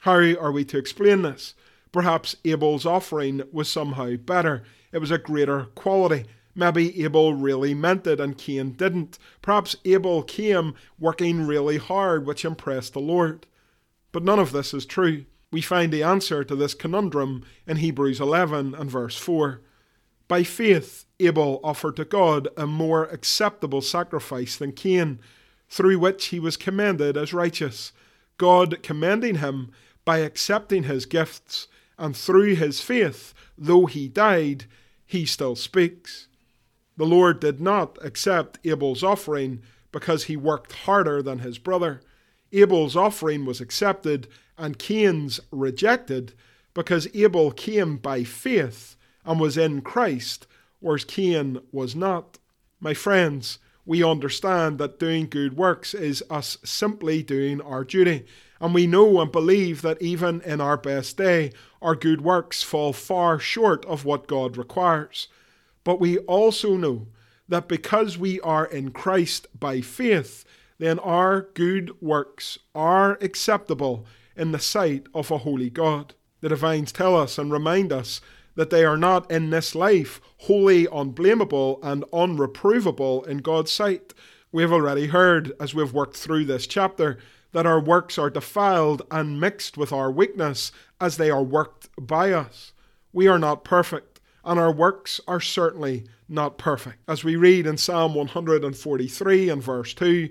How 0.00 0.16
are 0.16 0.50
we 0.50 0.64
to 0.64 0.76
explain 0.76 1.22
this? 1.22 1.54
Perhaps 1.92 2.34
Abel's 2.44 2.84
offering 2.84 3.42
was 3.52 3.68
somehow 3.68 4.16
better. 4.16 4.64
It 4.90 4.98
was 4.98 5.12
a 5.12 5.18
greater 5.18 5.66
quality. 5.76 6.24
Maybe 6.56 7.04
Abel 7.04 7.34
really 7.34 7.74
meant 7.74 8.08
it 8.08 8.18
and 8.18 8.36
Cain 8.36 8.72
didn't. 8.72 9.20
Perhaps 9.40 9.76
Abel 9.84 10.24
came 10.24 10.74
working 10.98 11.46
really 11.46 11.78
hard, 11.78 12.26
which 12.26 12.44
impressed 12.44 12.94
the 12.94 13.00
Lord. 13.00 13.46
But 14.12 14.22
none 14.22 14.38
of 14.38 14.52
this 14.52 14.72
is 14.74 14.86
true. 14.86 15.24
We 15.50 15.60
find 15.60 15.92
the 15.92 16.02
answer 16.02 16.44
to 16.44 16.54
this 16.54 16.74
conundrum 16.74 17.44
in 17.66 17.78
Hebrews 17.78 18.20
11 18.20 18.74
and 18.74 18.90
verse 18.90 19.16
4. 19.16 19.60
By 20.28 20.44
faith, 20.44 21.04
Abel 21.20 21.60
offered 21.62 21.96
to 21.96 22.04
God 22.04 22.48
a 22.56 22.66
more 22.66 23.04
acceptable 23.04 23.82
sacrifice 23.82 24.56
than 24.56 24.72
Cain, 24.72 25.18
through 25.68 25.98
which 25.98 26.26
he 26.26 26.40
was 26.40 26.56
commended 26.56 27.16
as 27.16 27.34
righteous, 27.34 27.92
God 28.38 28.82
commending 28.82 29.36
him 29.36 29.72
by 30.04 30.18
accepting 30.18 30.84
his 30.84 31.06
gifts, 31.06 31.68
and 31.98 32.16
through 32.16 32.54
his 32.54 32.80
faith, 32.80 33.34
though 33.56 33.86
he 33.86 34.08
died, 34.08 34.64
he 35.04 35.26
still 35.26 35.54
speaks. 35.54 36.28
The 36.96 37.04
Lord 37.06 37.40
did 37.40 37.60
not 37.60 37.98
accept 38.02 38.58
Abel's 38.64 39.02
offering 39.02 39.62
because 39.92 40.24
he 40.24 40.36
worked 40.36 40.72
harder 40.72 41.22
than 41.22 41.40
his 41.40 41.58
brother. 41.58 42.00
Abel's 42.52 42.96
offering 42.96 43.44
was 43.44 43.60
accepted 43.60 44.28
and 44.58 44.78
Cain's 44.78 45.40
rejected 45.50 46.34
because 46.74 47.08
Abel 47.14 47.50
came 47.50 47.96
by 47.96 48.24
faith 48.24 48.96
and 49.24 49.40
was 49.40 49.56
in 49.56 49.82
Christ, 49.82 50.46
whereas 50.80 51.04
Cain 51.04 51.60
was 51.70 51.94
not. 51.94 52.38
My 52.80 52.94
friends, 52.94 53.58
we 53.84 54.04
understand 54.04 54.78
that 54.78 54.98
doing 54.98 55.26
good 55.28 55.56
works 55.56 55.94
is 55.94 56.22
us 56.30 56.58
simply 56.64 57.22
doing 57.22 57.60
our 57.60 57.84
duty. 57.84 58.24
And 58.60 58.72
we 58.72 58.86
know 58.86 59.20
and 59.20 59.32
believe 59.32 59.82
that 59.82 60.00
even 60.00 60.40
in 60.42 60.60
our 60.60 60.76
best 60.76 61.16
day, 61.16 61.52
our 61.80 61.96
good 61.96 62.20
works 62.20 62.62
fall 62.62 62.92
far 62.92 63.40
short 63.40 63.84
of 63.86 64.04
what 64.04 64.28
God 64.28 64.56
requires. 64.56 65.26
But 65.82 65.98
we 65.98 66.18
also 66.18 66.76
know 66.76 67.08
that 67.48 67.66
because 67.66 68.16
we 68.16 68.40
are 68.40 68.64
in 68.64 68.92
Christ 68.92 69.48
by 69.58 69.80
faith, 69.80 70.44
then 70.82 70.98
our 70.98 71.42
good 71.54 71.92
works 72.00 72.58
are 72.74 73.16
acceptable 73.20 74.04
in 74.36 74.50
the 74.50 74.58
sight 74.58 75.06
of 75.14 75.30
a 75.30 75.38
holy 75.38 75.70
God. 75.70 76.14
The 76.40 76.48
divines 76.48 76.90
tell 76.90 77.16
us 77.16 77.38
and 77.38 77.52
remind 77.52 77.92
us 77.92 78.20
that 78.56 78.70
they 78.70 78.84
are 78.84 78.96
not 78.96 79.30
in 79.30 79.50
this 79.50 79.76
life 79.76 80.20
wholly 80.38 80.86
unblameable 80.86 81.78
and 81.84 82.04
unreprovable 82.12 83.24
in 83.28 83.38
God's 83.38 83.70
sight. 83.70 84.12
We 84.50 84.62
have 84.62 84.72
already 84.72 85.06
heard, 85.06 85.52
as 85.60 85.72
we've 85.72 85.92
worked 85.92 86.16
through 86.16 86.46
this 86.46 86.66
chapter, 86.66 87.16
that 87.52 87.64
our 87.66 87.80
works 87.80 88.18
are 88.18 88.28
defiled 88.28 89.02
and 89.10 89.40
mixed 89.40 89.76
with 89.76 89.92
our 89.92 90.10
weakness 90.10 90.72
as 91.00 91.16
they 91.16 91.30
are 91.30 91.44
worked 91.44 91.88
by 91.96 92.32
us. 92.32 92.72
We 93.12 93.28
are 93.28 93.38
not 93.38 93.62
perfect, 93.62 94.20
and 94.44 94.58
our 94.58 94.72
works 94.72 95.20
are 95.28 95.40
certainly 95.40 96.06
not 96.28 96.58
perfect. 96.58 96.98
As 97.06 97.22
we 97.22 97.36
read 97.36 97.66
in 97.66 97.76
Psalm 97.76 98.14
143 98.14 99.48
and 99.48 99.62
verse 99.62 99.94
2, 99.94 100.28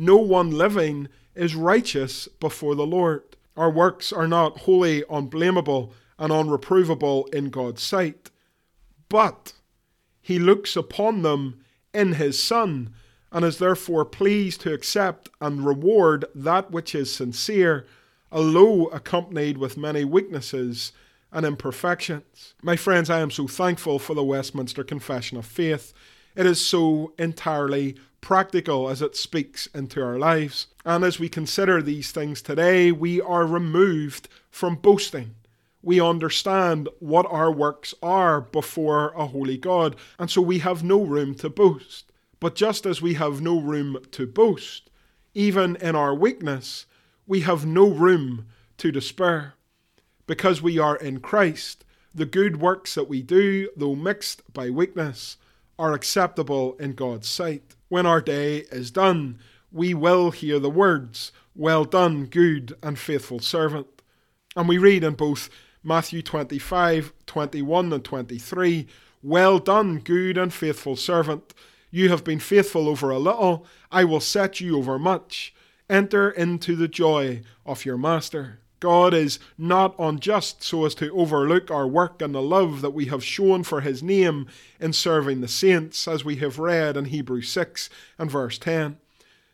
no 0.00 0.16
one 0.16 0.50
living 0.50 1.08
is 1.34 1.54
righteous 1.54 2.26
before 2.40 2.74
the 2.74 2.86
Lord. 2.86 3.22
Our 3.54 3.70
works 3.70 4.14
are 4.14 4.26
not 4.26 4.60
wholly 4.60 5.04
unblameable 5.10 5.92
and 6.18 6.32
unreprovable 6.32 7.28
in 7.34 7.50
God's 7.50 7.82
sight, 7.82 8.30
but 9.10 9.52
He 10.22 10.38
looks 10.38 10.74
upon 10.74 11.20
them 11.20 11.62
in 11.92 12.14
His 12.14 12.42
Son 12.42 12.94
and 13.30 13.44
is 13.44 13.58
therefore 13.58 14.06
pleased 14.06 14.62
to 14.62 14.72
accept 14.72 15.28
and 15.38 15.66
reward 15.66 16.24
that 16.34 16.70
which 16.70 16.94
is 16.94 17.14
sincere, 17.14 17.86
although 18.32 18.86
accompanied 18.86 19.58
with 19.58 19.76
many 19.76 20.02
weaknesses 20.02 20.92
and 21.30 21.44
imperfections. 21.44 22.54
My 22.62 22.74
friends, 22.74 23.10
I 23.10 23.20
am 23.20 23.30
so 23.30 23.46
thankful 23.46 23.98
for 23.98 24.14
the 24.14 24.24
Westminster 24.24 24.82
Confession 24.82 25.36
of 25.36 25.44
Faith. 25.44 25.92
It 26.34 26.46
is 26.46 26.64
so 26.64 27.12
entirely 27.18 27.96
practical 28.20 28.88
as 28.88 29.02
it 29.02 29.16
speaks 29.16 29.66
into 29.74 30.02
our 30.02 30.18
lives. 30.18 30.66
And 30.84 31.04
as 31.04 31.18
we 31.18 31.28
consider 31.28 31.82
these 31.82 32.12
things 32.12 32.42
today, 32.42 32.92
we 32.92 33.20
are 33.20 33.46
removed 33.46 34.28
from 34.50 34.76
boasting. 34.76 35.34
We 35.82 36.00
understand 36.00 36.88
what 36.98 37.26
our 37.30 37.50
works 37.50 37.94
are 38.02 38.40
before 38.40 39.12
a 39.16 39.26
holy 39.26 39.56
God, 39.56 39.96
and 40.18 40.30
so 40.30 40.42
we 40.42 40.58
have 40.58 40.84
no 40.84 41.02
room 41.02 41.34
to 41.36 41.48
boast. 41.48 42.12
But 42.38 42.54
just 42.54 42.86
as 42.86 43.00
we 43.00 43.14
have 43.14 43.40
no 43.40 43.58
room 43.60 43.98
to 44.12 44.26
boast, 44.26 44.90
even 45.34 45.76
in 45.76 45.96
our 45.96 46.14
weakness, 46.14 46.86
we 47.26 47.40
have 47.40 47.64
no 47.64 47.88
room 47.88 48.46
to 48.78 48.90
despair. 48.90 49.54
Because 50.26 50.60
we 50.60 50.78
are 50.78 50.96
in 50.96 51.20
Christ, 51.20 51.84
the 52.14 52.26
good 52.26 52.60
works 52.60 52.94
that 52.94 53.08
we 53.08 53.22
do, 53.22 53.68
though 53.76 53.94
mixed 53.94 54.52
by 54.52 54.70
weakness, 54.70 55.36
are 55.78 55.92
acceptable 55.92 56.76
in 56.78 56.92
God's 56.92 57.28
sight. 57.28 57.76
When 57.90 58.06
our 58.06 58.20
day 58.20 58.58
is 58.70 58.92
done, 58.92 59.40
we 59.72 59.94
will 59.94 60.30
hear 60.30 60.60
the 60.60 60.70
words, 60.70 61.32
Well 61.56 61.84
done, 61.84 62.26
good 62.26 62.72
and 62.84 62.96
faithful 62.96 63.40
servant. 63.40 63.88
And 64.54 64.68
we 64.68 64.78
read 64.78 65.02
in 65.02 65.14
both 65.14 65.50
Matthew 65.82 66.22
25, 66.22 67.12
21, 67.26 67.92
and 67.92 68.04
23, 68.04 68.86
Well 69.24 69.58
done, 69.58 69.98
good 69.98 70.38
and 70.38 70.54
faithful 70.54 70.94
servant. 70.94 71.52
You 71.90 72.10
have 72.10 72.22
been 72.22 72.38
faithful 72.38 72.88
over 72.88 73.10
a 73.10 73.18
little, 73.18 73.66
I 73.90 74.04
will 74.04 74.20
set 74.20 74.60
you 74.60 74.78
over 74.78 74.96
much. 74.96 75.52
Enter 75.88 76.30
into 76.30 76.76
the 76.76 76.86
joy 76.86 77.42
of 77.66 77.84
your 77.84 77.98
master. 77.98 78.60
God 78.80 79.12
is 79.12 79.38
not 79.58 79.94
unjust 79.98 80.62
so 80.62 80.86
as 80.86 80.94
to 80.96 81.14
overlook 81.14 81.70
our 81.70 81.86
work 81.86 82.22
and 82.22 82.34
the 82.34 82.42
love 82.42 82.80
that 82.80 82.90
we 82.90 83.06
have 83.06 83.22
shown 83.22 83.62
for 83.62 83.82
his 83.82 84.02
name 84.02 84.46
in 84.80 84.94
serving 84.94 85.42
the 85.42 85.48
saints, 85.48 86.08
as 86.08 86.24
we 86.24 86.36
have 86.36 86.58
read 86.58 86.96
in 86.96 87.04
Hebrews 87.06 87.50
6 87.50 87.90
and 88.18 88.30
verse 88.30 88.58
10. 88.58 88.96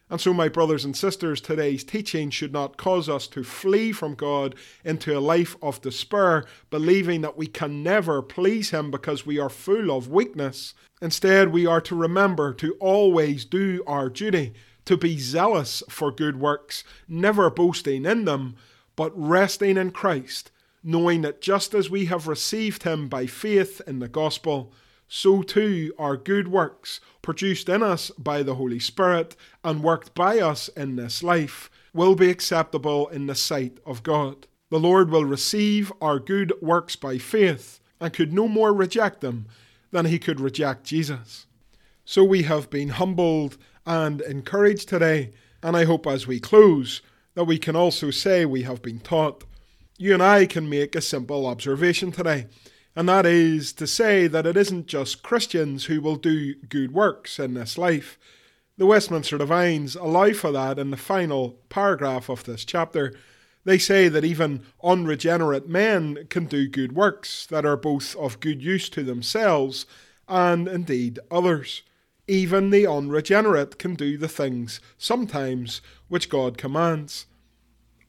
And 0.09 0.21
so, 0.21 0.33
my 0.33 0.49
brothers 0.49 0.85
and 0.85 0.97
sisters, 0.97 1.41
today's 1.41 1.83
teaching 1.83 2.31
should 2.31 2.53
not 2.53 2.77
cause 2.77 3.09
us 3.09 3.27
to 3.29 3.43
flee 3.43 3.91
from 3.91 4.15
God 4.15 4.55
into 4.85 5.19
a 5.19 5.19
life 5.19 5.57
of 5.61 5.81
despair, 5.81 6.45
believing 6.71 7.23
that 7.23 7.37
we 7.37 7.49
can 7.49 7.83
never 7.83 8.23
please 8.23 8.71
Him 8.71 8.93
because 8.93 9.27
we 9.27 9.41
are 9.41 9.51
full 9.51 9.91
of 9.91 10.09
weakness. 10.09 10.75
Instead, 11.03 11.49
we 11.49 11.67
are 11.67 11.81
to 11.81 11.97
remember 11.97 12.55
to 12.55 12.75
always 12.75 13.45
do 13.45 13.83
our 13.89 14.09
duty, 14.09 14.55
to 14.85 14.97
be 14.97 15.19
zealous 15.19 15.83
for 15.89 16.13
good 16.13 16.39
works, 16.39 16.85
never 17.09 17.51
boasting 17.51 18.07
in 18.07 18.27
them, 18.27 18.55
but 18.97 19.13
resting 19.15 19.77
in 19.77 19.91
Christ, 19.91 20.51
knowing 20.83 21.23
that 21.23 21.41
just 21.41 21.75
as 21.75 21.91
we 21.91 22.07
have 22.07 22.27
received 22.27 22.83
Him 22.83 23.09
by 23.09 23.27
faith 23.27 23.81
in 23.87 23.99
the 23.99 24.09
gospel, 24.09 24.73
so 25.09 25.43
too 25.43 25.93
our 25.99 26.17
good 26.17 26.49
works, 26.49 27.01
produced 27.23 27.69
in 27.69 27.83
us 27.83 28.11
by 28.19 28.43
the 28.43 28.57
Holy 28.57 28.79
Spirit 28.79 29.37
and 29.63 29.83
worked 29.83 30.15
by 30.15 30.41
us 30.41 30.69
in 30.69 30.97
this 30.97 31.23
life, 31.23 31.71
will 31.93 32.15
be 32.15 32.31
acceptable 32.31 33.09
in 33.09 33.27
the 33.27 33.35
sight 33.35 33.79
of 33.87 34.03
God. 34.03 34.47
The 34.71 34.81
Lord 34.81 35.11
will 35.11 35.25
receive 35.25 35.93
our 36.01 36.19
good 36.19 36.53
works 36.61 36.97
by 36.97 37.19
faith 37.19 37.81
and 38.01 38.13
could 38.13 38.33
no 38.33 38.49
more 38.49 38.73
reject 38.73 39.21
them 39.21 39.47
than 39.93 40.07
he 40.07 40.19
could 40.19 40.41
reject 40.41 40.85
Jesus. 40.85 41.47
So 42.05 42.25
we 42.25 42.43
have 42.43 42.69
been 42.71 42.91
humbled 42.91 43.57
and 43.87 44.21
encouraged 44.21 44.89
today, 44.89 45.33
and 45.63 45.77
I 45.77 45.85
hope 45.85 46.07
as 46.07 46.27
we 46.27 46.41
close 46.41 47.01
that 47.37 47.45
we 47.45 47.59
can 47.59 47.77
also 47.77 48.11
say 48.11 48.45
we 48.45 48.65
have 48.65 48.83
been 48.83 48.99
taught. 48.99 49.45
You 49.97 50.15
and 50.15 50.23
I 50.23 50.47
can 50.47 50.69
make 50.69 50.97
a 50.97 51.01
simple 51.01 51.47
observation 51.47 52.11
today 52.11 52.47
and 52.97 53.07
that 53.11 53.27
is 53.27 53.75
to 53.75 53.87
say 53.87 54.27
that 54.27 54.47
it 54.47 54.57
isn't 54.57 54.87
just 54.87 55.23
Christians 55.23 55.85
who 55.85 56.01
will 56.01 56.17
do 56.17 56.55
good 56.55 56.93
works 56.93 57.39
in 57.39 57.53
this 57.53 57.77
life. 57.77 58.19
The 58.79 58.87
Westminster 58.87 59.37
Divines 59.37 59.97
allow 59.97 60.33
for 60.33 60.51
that 60.53 60.79
in 60.79 60.91
the 60.91 60.97
final 60.97 61.59
paragraph 61.69 62.31
of 62.31 62.45
this 62.45 62.65
chapter. 62.65 63.13
They 63.65 63.77
say 63.77 64.09
that 64.09 64.25
even 64.25 64.63
unregenerate 64.83 65.69
men 65.69 66.27
can 66.31 66.47
do 66.47 66.69
good 66.69 66.93
works 66.93 67.47
that 67.47 67.67
are 67.67 67.77
both 67.77 68.17
of 68.17 68.41
good 68.41 68.63
use 68.63 68.89
to 68.91 69.03
themselves 69.03 69.85
and 70.27 70.67
indeed 70.67 71.19
others. 71.31 71.83
Even 72.29 72.71
the 72.71 72.87
unregenerate 72.87 73.79
can 73.79 73.95
do 73.95 74.19
the 74.19 74.29
things, 74.29 74.81
sometimes, 74.99 75.81
which 76.09 76.29
God 76.29 76.59
commands. 76.59 77.27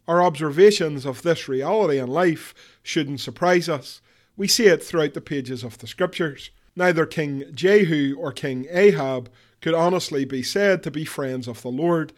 Our 0.07 0.23
observations 0.23 1.05
of 1.05 1.21
this 1.21 1.47
reality 1.47 1.99
in 1.99 2.07
life 2.07 2.55
shouldn't 2.81 3.19
surprise 3.19 3.67
us. 3.67 4.01
We 4.35 4.47
see 4.47 4.67
it 4.67 4.83
throughout 4.83 5.13
the 5.13 5.21
pages 5.21 5.63
of 5.63 5.77
the 5.77 5.87
scriptures. 5.87 6.49
Neither 6.75 7.05
King 7.05 7.43
Jehu 7.53 8.15
or 8.17 8.31
King 8.31 8.67
Ahab 8.69 9.29
could 9.61 9.73
honestly 9.73 10.25
be 10.25 10.43
said 10.43 10.83
to 10.83 10.91
be 10.91 11.05
friends 11.05 11.47
of 11.47 11.61
the 11.61 11.69
Lord, 11.69 12.13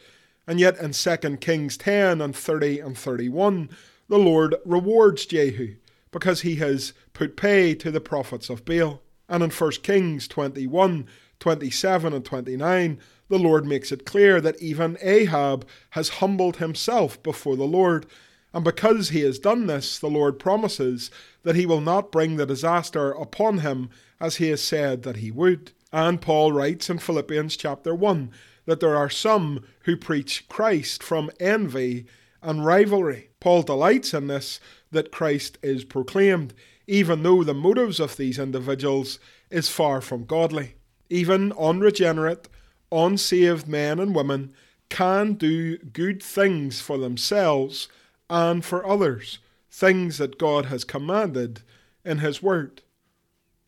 and 0.45 0.59
yet 0.59 0.77
in 0.79 0.91
2 0.91 1.37
Kings 1.37 1.77
10 1.77 2.21
and 2.21 2.35
30 2.35 2.79
and 2.79 2.97
31, 2.97 3.69
the 4.07 4.17
Lord 4.17 4.55
rewards 4.65 5.25
Jehu 5.25 5.75
because 6.11 6.41
he 6.41 6.55
has 6.55 6.93
put 7.13 7.37
pay 7.37 7.75
to 7.75 7.91
the 7.91 8.01
prophets 8.01 8.49
of 8.49 8.65
Baal. 8.65 9.01
And 9.27 9.43
in 9.43 9.51
1 9.51 9.71
Kings 9.83 10.27
21, 10.27 11.07
27 11.39 12.13
and 12.13 12.25
29, 12.25 12.99
the 13.29 13.39
Lord 13.39 13.65
makes 13.65 13.91
it 13.91 14.05
clear 14.05 14.41
that 14.41 14.61
even 14.61 14.97
Ahab 15.01 15.67
has 15.91 16.09
humbled 16.09 16.57
himself 16.57 17.21
before 17.23 17.55
the 17.55 17.65
Lord 17.65 18.05
and 18.53 18.63
because 18.63 19.09
he 19.09 19.21
has 19.21 19.37
done 19.37 19.67
this, 19.67 19.99
the 19.99 20.09
Lord 20.09 20.39
promises 20.39 21.11
that 21.43 21.55
he 21.55 21.65
will 21.65 21.81
not 21.81 22.11
bring 22.11 22.35
the 22.35 22.45
disaster 22.45 23.11
upon 23.11 23.59
him 23.59 23.89
as 24.19 24.37
he 24.37 24.49
has 24.49 24.61
said 24.61 25.03
that 25.03 25.17
he 25.17 25.29
would. 25.31 25.71
And 25.91 26.21
Paul 26.21 26.51
writes 26.51 26.89
in 26.89 26.99
Philippians 26.99 27.55
chapter 27.57 27.93
1 27.93 28.31
that 28.65 28.79
there 28.79 28.95
are 28.95 29.09
some 29.09 29.63
who 29.83 29.95
preach 29.95 30.47
Christ 30.49 31.03
from 31.03 31.31
envy 31.39 32.05
and 32.41 32.65
rivalry. 32.65 33.29
Paul 33.39 33.63
delights 33.63 34.13
in 34.13 34.27
this 34.27 34.59
that 34.91 35.11
Christ 35.11 35.57
is 35.61 35.83
proclaimed, 35.83 36.53
even 36.87 37.21
though 37.23 37.43
the 37.43 37.53
motives 37.53 37.99
of 37.99 38.17
these 38.17 38.39
individuals 38.39 39.19
is 39.51 39.69
far 39.69 40.01
from 40.01 40.25
godly. 40.25 40.75
Even 41.09 41.51
unregenerate, 41.53 42.47
unsaved 42.91 43.67
men 43.67 43.99
and 43.99 44.15
women 44.15 44.53
can 44.89 45.33
do 45.33 45.77
good 45.77 46.21
things 46.21 46.81
for 46.81 46.97
themselves 46.97 47.87
and 48.29 48.63
for 48.65 48.85
others, 48.85 49.39
things 49.71 50.17
that 50.17 50.39
God 50.39 50.65
has 50.65 50.83
commanded 50.83 51.61
in 52.03 52.19
His 52.19 52.41
Word. 52.41 52.81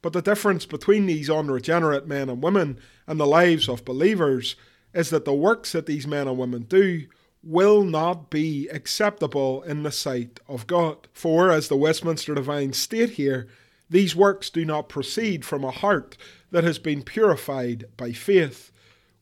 But 0.02 0.14
the 0.14 0.22
difference 0.22 0.66
between 0.66 1.06
these 1.06 1.30
unregenerate 1.30 2.08
men 2.08 2.30
and 2.30 2.42
women 2.42 2.80
and 3.06 3.20
the 3.20 3.28
lives 3.28 3.70
of 3.70 3.86
believers 3.86 4.56
is 4.94 5.10
that 5.12 5.26
the 5.26 5.34
works 5.34 5.72
that 5.72 5.86
these 5.86 6.08
men 6.08 6.28
and 6.28 6.38
women 6.38 6.64
do 6.64 7.06
will 7.44 7.84
not 7.84 8.30
be 8.30 8.68
acceptable 8.70 9.64
in 9.64 9.84
the 9.84 9.92
sight 9.92 10.40
of 10.48 10.68
God. 10.68 11.08
For, 11.14 11.52
as 11.52 11.68
the 11.68 11.78
Westminster 11.78 12.36
Divines 12.36 12.78
state 12.78 13.12
here, 13.12 13.48
these 13.92 14.16
works 14.16 14.50
do 14.50 14.64
not 14.64 14.88
proceed 14.88 15.44
from 15.44 15.66
a 15.66 15.70
heart 15.70 16.16
that 16.50 16.64
has 16.64 16.80
been 16.80 17.04
purified 17.04 17.86
by 17.98 18.14
faith. 18.14 18.72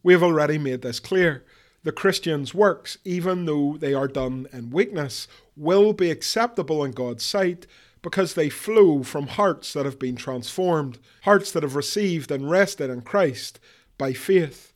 We 0.03 0.13
have 0.13 0.21
already 0.21 0.60
made 0.60 0.84
this 0.84 0.99
clear. 0.99 1.43
The 1.82 1.91
Christian's 1.91 2.53
works, 2.53 2.99
even 3.03 3.45
though 3.45 3.77
they 3.77 3.95
are 3.95 4.08
done 4.08 4.47
in 4.53 4.69
weakness, 4.69 5.27
will 5.58 5.93
be 5.93 6.12
acceptable 6.12 6.84
in 6.84 6.91
God's 6.91 7.25
sight 7.25 7.65
because 8.03 8.36
they 8.36 8.47
flow 8.47 9.01
from 9.01 9.25
hearts 9.25 9.73
that 9.73 9.86
have 9.86 9.97
been 9.97 10.15
transformed, 10.15 10.99
hearts 11.23 11.51
that 11.51 11.63
have 11.63 11.75
received 11.75 12.29
and 12.29 12.47
rested 12.47 12.91
in 12.91 13.01
Christ 13.01 13.60
by 13.97 14.13
faith. 14.13 14.71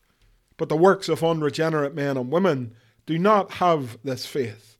But 0.58 0.69
the 0.69 0.75
works 0.75 1.08
of 1.08 1.23
unregenerate 1.23 1.93
men 1.93 2.17
and 2.17 2.32
women 2.32 2.73
do 3.06 3.19
not 3.19 3.51
have 3.53 3.99
this 4.03 4.25
faith. 4.25 4.72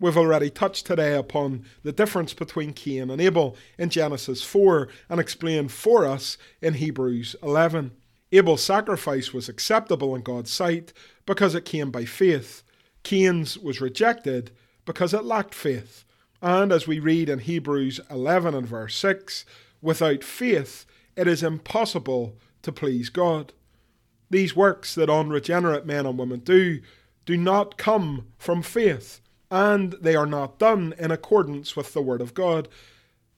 We've 0.00 0.16
already 0.16 0.50
touched 0.50 0.86
today 0.86 1.14
upon 1.14 1.64
the 1.82 1.92
difference 1.92 2.34
between 2.34 2.72
Cain 2.72 3.10
and 3.10 3.20
Abel 3.20 3.56
in 3.78 3.90
Genesis 3.90 4.42
4 4.42 4.88
and 5.08 5.20
explained 5.20 5.70
for 5.70 6.04
us 6.04 6.36
in 6.60 6.74
Hebrews 6.74 7.36
11. 7.42 7.92
Abel's 8.32 8.64
sacrifice 8.64 9.32
was 9.32 9.48
acceptable 9.48 10.14
in 10.16 10.22
God's 10.22 10.50
sight 10.50 10.92
because 11.26 11.54
it 11.54 11.64
came 11.64 11.92
by 11.92 12.04
faith. 12.04 12.64
Cain's 13.04 13.56
was 13.56 13.80
rejected 13.80 14.50
because 14.84 15.14
it 15.14 15.24
lacked 15.24 15.54
faith. 15.54 16.04
And 16.42 16.72
as 16.72 16.88
we 16.88 16.98
read 16.98 17.28
in 17.28 17.38
Hebrews 17.38 18.00
11 18.10 18.54
and 18.54 18.66
verse 18.66 18.96
6, 18.96 19.44
without 19.80 20.24
faith 20.24 20.86
it 21.16 21.28
is 21.28 21.42
impossible 21.42 22.36
to 22.62 22.72
please 22.72 23.08
God. 23.08 23.52
These 24.28 24.56
works 24.56 24.94
that 24.96 25.08
unregenerate 25.08 25.86
men 25.86 26.06
and 26.06 26.18
women 26.18 26.40
do 26.40 26.80
do 27.24 27.36
not 27.36 27.78
come 27.78 28.26
from 28.36 28.62
faith, 28.62 29.20
and 29.50 29.92
they 30.00 30.16
are 30.16 30.26
not 30.26 30.58
done 30.58 30.94
in 30.98 31.10
accordance 31.10 31.76
with 31.76 31.92
the 31.92 32.02
Word 32.02 32.20
of 32.20 32.34
God. 32.34 32.68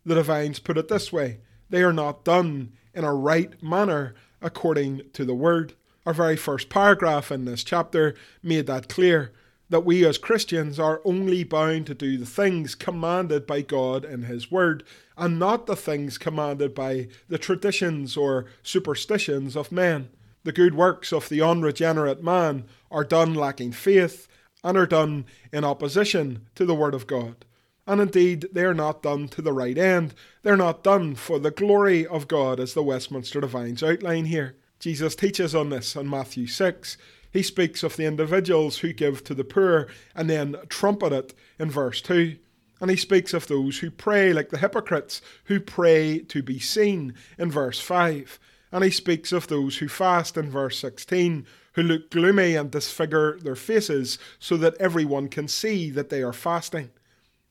The 0.04 0.14
Divines 0.14 0.58
put 0.58 0.78
it 0.78 0.88
this 0.88 1.12
way 1.12 1.40
they 1.68 1.82
are 1.82 1.92
not 1.92 2.24
done 2.24 2.72
in 2.94 3.04
a 3.04 3.14
right 3.14 3.60
manner 3.62 4.14
according 4.40 5.02
to 5.12 5.24
the 5.24 5.34
Word. 5.34 5.74
Our 6.04 6.14
very 6.14 6.36
first 6.36 6.68
paragraph 6.68 7.32
in 7.32 7.44
this 7.44 7.64
chapter 7.64 8.14
made 8.42 8.66
that 8.68 8.88
clear 8.88 9.32
that 9.68 9.84
we 9.84 10.06
as 10.06 10.18
Christians 10.18 10.78
are 10.78 11.02
only 11.04 11.42
bound 11.42 11.86
to 11.86 11.94
do 11.94 12.16
the 12.16 12.26
things 12.26 12.76
commanded 12.76 13.46
by 13.46 13.62
God 13.62 14.04
in 14.04 14.22
His 14.22 14.50
Word, 14.50 14.84
and 15.16 15.38
not 15.38 15.66
the 15.66 15.74
things 15.74 16.18
commanded 16.18 16.74
by 16.74 17.08
the 17.28 17.38
traditions 17.38 18.16
or 18.16 18.46
superstitions 18.62 19.56
of 19.56 19.72
men. 19.72 20.10
The 20.44 20.52
good 20.52 20.74
works 20.74 21.12
of 21.12 21.28
the 21.28 21.42
unregenerate 21.42 22.22
man 22.22 22.66
are 22.90 23.02
done 23.02 23.34
lacking 23.34 23.72
faith 23.72 24.28
and 24.66 24.76
are 24.76 24.84
done 24.84 25.24
in 25.52 25.62
opposition 25.62 26.44
to 26.56 26.66
the 26.66 26.74
Word 26.74 26.92
of 26.92 27.06
God. 27.06 27.44
And 27.86 28.00
indeed, 28.00 28.48
they 28.50 28.64
are 28.64 28.74
not 28.74 29.00
done 29.00 29.28
to 29.28 29.40
the 29.40 29.52
right 29.52 29.78
end. 29.78 30.12
They're 30.42 30.56
not 30.56 30.82
done 30.82 31.14
for 31.14 31.38
the 31.38 31.52
glory 31.52 32.04
of 32.04 32.26
God, 32.26 32.58
as 32.58 32.74
the 32.74 32.82
Westminster 32.82 33.40
Divines 33.40 33.84
outline 33.84 34.24
here. 34.24 34.56
Jesus 34.80 35.14
teaches 35.14 35.54
on 35.54 35.70
this 35.70 35.94
in 35.94 36.10
Matthew 36.10 36.48
6. 36.48 36.98
He 37.32 37.44
speaks 37.44 37.84
of 37.84 37.96
the 37.96 38.06
individuals 38.06 38.78
who 38.78 38.92
give 38.92 39.22
to 39.24 39.34
the 39.34 39.44
poor 39.44 39.86
and 40.16 40.28
then 40.28 40.56
trumpet 40.68 41.12
it 41.12 41.32
in 41.60 41.70
verse 41.70 42.02
2. 42.02 42.36
And 42.80 42.90
he 42.90 42.96
speaks 42.96 43.32
of 43.32 43.46
those 43.46 43.78
who 43.78 43.92
pray 43.92 44.32
like 44.32 44.48
the 44.48 44.58
hypocrites, 44.58 45.22
who 45.44 45.60
pray 45.60 46.18
to 46.18 46.42
be 46.42 46.58
seen 46.58 47.14
in 47.38 47.52
verse 47.52 47.80
5. 47.80 48.40
And 48.72 48.82
he 48.82 48.90
speaks 48.90 49.30
of 49.30 49.46
those 49.46 49.78
who 49.78 49.86
fast 49.86 50.36
in 50.36 50.50
verse 50.50 50.76
16, 50.80 51.46
who 51.76 51.82
look 51.82 52.10
gloomy 52.10 52.56
and 52.56 52.70
disfigure 52.70 53.38
their 53.38 53.54
faces 53.54 54.18
so 54.38 54.56
that 54.56 54.74
everyone 54.80 55.28
can 55.28 55.46
see 55.46 55.90
that 55.90 56.08
they 56.08 56.22
are 56.22 56.32
fasting. 56.32 56.90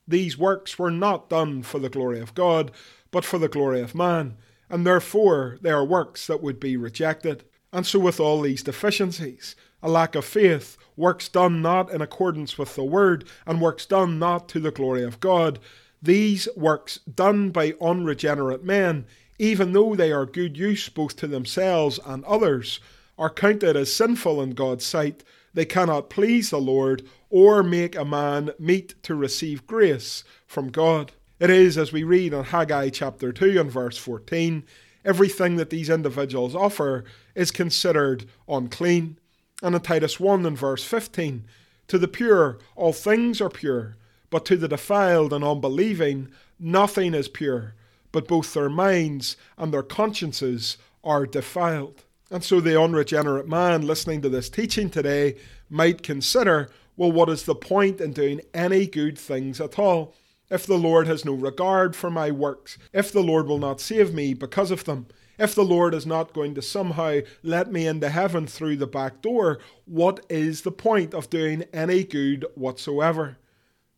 These 0.07 0.37
works 0.37 0.77
were 0.77 0.91
not 0.91 1.29
done 1.29 1.63
for 1.63 1.79
the 1.79 1.89
glory 1.89 2.19
of 2.19 2.35
God, 2.35 2.71
but 3.11 3.23
for 3.23 3.37
the 3.37 3.47
glory 3.47 3.81
of 3.81 3.95
man, 3.95 4.35
and 4.69 4.85
therefore 4.85 5.57
they 5.61 5.71
are 5.71 5.85
works 5.85 6.27
that 6.27 6.41
would 6.43 6.59
be 6.59 6.75
rejected. 6.75 7.45
And 7.71 7.85
so, 7.85 7.99
with 7.99 8.19
all 8.19 8.41
these 8.41 8.63
deficiencies, 8.63 9.55
a 9.81 9.89
lack 9.89 10.15
of 10.15 10.25
faith, 10.25 10.77
works 10.97 11.29
done 11.29 11.61
not 11.61 11.91
in 11.91 12.01
accordance 12.01 12.57
with 12.57 12.75
the 12.75 12.83
word, 12.83 13.25
and 13.45 13.61
works 13.61 13.85
done 13.85 14.19
not 14.19 14.49
to 14.49 14.59
the 14.59 14.71
glory 14.71 15.03
of 15.03 15.19
God, 15.19 15.59
these 16.01 16.47
works 16.55 16.97
done 16.99 17.51
by 17.51 17.73
unregenerate 17.81 18.63
men 18.63 19.05
even 19.37 19.73
though 19.73 19.95
they 19.95 20.11
are 20.11 20.25
good 20.25 20.57
use 20.57 20.87
both 20.89 21.15
to 21.17 21.27
themselves 21.27 21.99
and 22.05 22.23
others, 22.25 22.79
are 23.17 23.29
counted 23.29 23.75
as 23.75 23.93
sinful 23.93 24.41
in 24.41 24.51
God's 24.51 24.85
sight, 24.85 25.23
they 25.53 25.65
cannot 25.65 26.09
please 26.09 26.49
the 26.49 26.59
Lord 26.59 27.07
or 27.29 27.63
make 27.63 27.95
a 27.95 28.05
man 28.05 28.51
meet 28.59 29.01
to 29.03 29.15
receive 29.15 29.67
grace 29.67 30.23
from 30.45 30.69
God. 30.69 31.13
It 31.39 31.49
is, 31.49 31.77
as 31.77 31.91
we 31.91 32.03
read 32.03 32.33
in 32.33 32.43
Haggai 32.45 32.89
chapter 32.89 33.31
2 33.31 33.59
and 33.59 33.71
verse 33.71 33.97
14, 33.97 34.63
everything 35.03 35.55
that 35.57 35.69
these 35.69 35.89
individuals 35.89 36.55
offer 36.55 37.05
is 37.35 37.51
considered 37.51 38.25
unclean. 38.47 39.17
And 39.61 39.75
in 39.75 39.81
Titus 39.81 40.19
1 40.19 40.45
and 40.45 40.57
verse 40.57 40.83
15, 40.83 41.45
to 41.87 41.97
the 41.97 42.07
pure 42.07 42.59
all 42.75 42.93
things 42.93 43.39
are 43.41 43.49
pure, 43.49 43.95
but 44.29 44.45
to 44.45 44.57
the 44.57 44.67
defiled 44.67 45.31
and 45.31 45.43
unbelieving 45.43 46.29
nothing 46.59 47.13
is 47.13 47.27
pure 47.27 47.75
but 48.15 48.29
both 48.29 48.53
their 48.53 48.69
minds 48.69 49.35
and 49.57 49.73
their 49.73 49.83
consciences 49.83 50.77
are 51.03 51.25
defiled. 51.25 52.04
And 52.31 52.43
so 52.43 52.59
the 52.59 52.79
unregenerate 52.79 53.47
man 53.47 53.83
listening 53.83 54.21
to 54.21 54.29
this 54.29 54.49
teaching 54.49 54.89
today 54.89 55.35
might 55.69 56.03
consider 56.03 56.69
well, 56.97 57.11
what 57.11 57.29
is 57.29 57.43
the 57.43 57.55
point 57.55 57.99
in 57.99 58.13
doing 58.13 58.41
any 58.53 58.87
good 58.87 59.17
things 59.17 59.59
at 59.59 59.77
all? 59.77 60.15
If 60.49 60.65
the 60.65 60.77
Lord 60.77 61.07
has 61.07 61.25
no 61.25 61.33
regard 61.33 61.95
for 61.95 62.09
my 62.09 62.31
works, 62.31 62.77
if 62.93 63.11
the 63.11 63.23
Lord 63.23 63.47
will 63.47 63.57
not 63.57 63.81
save 63.81 64.13
me 64.13 64.33
because 64.33 64.71
of 64.71 64.85
them, 64.85 65.07
if 65.37 65.53
the 65.53 65.65
Lord 65.65 65.93
is 65.93 66.05
not 66.05 66.33
going 66.33 66.55
to 66.55 66.61
somehow 66.61 67.19
let 67.43 67.71
me 67.71 67.85
into 67.87 68.09
heaven 68.09 68.47
through 68.47 68.77
the 68.77 68.87
back 68.87 69.21
door, 69.21 69.59
what 69.85 70.25
is 70.29 70.61
the 70.61 70.71
point 70.71 71.13
of 71.13 71.29
doing 71.29 71.63
any 71.73 72.03
good 72.05 72.45
whatsoever? 72.55 73.37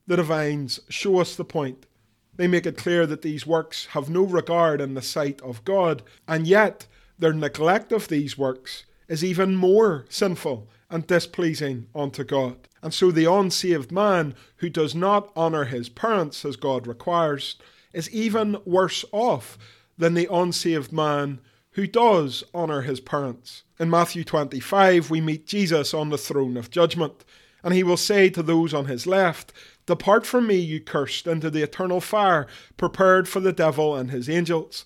The 0.08 0.16
divines 0.16 0.80
show 0.90 1.20
us 1.20 1.36
the 1.36 1.46
point. 1.46 1.86
They 2.36 2.48
make 2.48 2.66
it 2.66 2.78
clear 2.78 3.06
that 3.06 3.22
these 3.22 3.46
works 3.46 3.88
have 3.88 4.10
no 4.10 4.24
regard 4.24 4.82
in 4.82 4.94
the 4.96 5.02
sight 5.02 5.42
of 5.42 5.64
God, 5.66 6.02
and 6.28 6.48
yet 6.48 6.88
their 7.20 7.34
neglect 7.34 7.92
of 7.92 8.08
these 8.08 8.38
works 8.38 8.86
is 9.08 9.24
even 9.24 9.56
more 9.56 10.06
sinful 10.10 10.68
and 10.90 11.08
displeasing 11.08 11.88
unto 11.96 12.24
God. 12.24 12.68
And 12.82 12.94
so 12.94 13.12
the 13.12 13.32
unsaved 13.32 13.92
man 13.92 14.36
who 14.58 14.70
does 14.70 14.96
not 14.96 15.36
honour 15.36 15.66
his 15.66 15.90
parents 15.90 16.46
as 16.46 16.56
God 16.56 16.88
requires 16.88 17.56
is 17.94 18.10
even 18.12 18.58
worse 18.66 19.04
off 19.12 19.58
than 19.98 20.14
the 20.14 20.30
unsaved 20.32 20.92
man 20.92 21.40
who 21.72 21.88
does 21.88 22.44
honour 22.54 22.82
his 22.82 23.00
parents. 23.00 23.64
In 23.80 23.90
Matthew 23.90 24.24
25, 24.24 25.10
we 25.10 25.22
meet 25.22 25.48
Jesus 25.48 25.94
on 25.94 26.10
the 26.10 26.18
throne 26.18 26.58
of 26.58 26.72
judgment, 26.72 27.26
and 27.64 27.74
he 27.74 27.84
will 27.84 27.98
say 27.98 28.30
to 28.30 28.44
those 28.44 28.74
on 28.74 28.86
his 28.86 29.06
left, 29.06 29.54
Depart 29.86 30.26
from 30.26 30.48
me, 30.48 30.58
you 30.58 30.80
cursed, 30.80 31.28
into 31.28 31.50
the 31.50 31.64
eternal 31.64 32.02
fire, 32.02 32.48
prepared 32.78 33.28
for 33.28 33.40
the 33.40 33.54
devil 33.54 33.96
and 33.96 34.12
his 34.12 34.30
angels. 34.30 34.86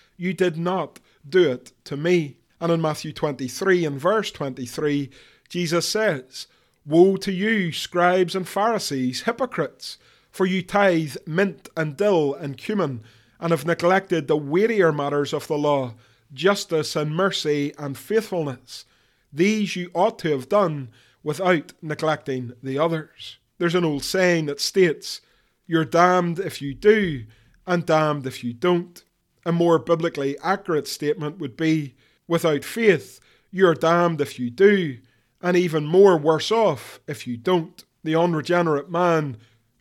you 0.21 0.35
did 0.35 0.55
not 0.55 0.99
do 1.27 1.49
it 1.49 1.71
to 1.83 1.97
me. 1.97 2.37
And 2.59 2.71
in 2.71 2.79
Matthew 2.79 3.11
23 3.11 3.85
and 3.85 3.99
verse 3.99 4.29
23, 4.29 5.09
Jesus 5.49 5.89
says, 5.89 6.45
Woe 6.85 7.17
to 7.17 7.31
you, 7.31 7.71
scribes 7.71 8.35
and 8.35 8.47
Pharisees, 8.47 9.23
hypocrites! 9.23 9.97
For 10.29 10.45
you 10.45 10.61
tithe 10.61 11.15
mint 11.25 11.69
and 11.75 11.97
dill 11.97 12.35
and 12.35 12.55
cumin, 12.55 13.01
and 13.39 13.49
have 13.49 13.65
neglected 13.65 14.27
the 14.27 14.37
weightier 14.37 14.91
matters 14.91 15.33
of 15.33 15.47
the 15.47 15.57
law, 15.57 15.95
justice 16.31 16.95
and 16.95 17.15
mercy 17.15 17.73
and 17.79 17.97
faithfulness. 17.97 18.85
These 19.33 19.75
you 19.75 19.89
ought 19.95 20.19
to 20.19 20.29
have 20.33 20.47
done 20.47 20.89
without 21.23 21.73
neglecting 21.81 22.53
the 22.61 22.77
others. 22.77 23.39
There's 23.57 23.75
an 23.75 23.85
old 23.85 24.03
saying 24.03 24.45
that 24.45 24.61
states, 24.61 25.21
You're 25.65 25.83
damned 25.83 26.37
if 26.37 26.61
you 26.61 26.75
do, 26.75 27.25
and 27.65 27.87
damned 27.87 28.27
if 28.27 28.43
you 28.43 28.53
don't. 28.53 29.03
A 29.45 29.51
more 29.51 29.79
biblically 29.79 30.37
accurate 30.39 30.87
statement 30.87 31.39
would 31.39 31.57
be, 31.57 31.95
Without 32.27 32.63
faith, 32.63 33.19
you're 33.51 33.73
damned 33.73 34.21
if 34.21 34.39
you 34.39 34.49
do, 34.49 34.99
and 35.41 35.57
even 35.57 35.85
more 35.85 36.17
worse 36.17 36.49
off 36.49 37.01
if 37.05 37.27
you 37.27 37.35
don't. 37.35 37.83
The 38.05 38.15
unregenerate 38.15 38.89
man 38.89 39.35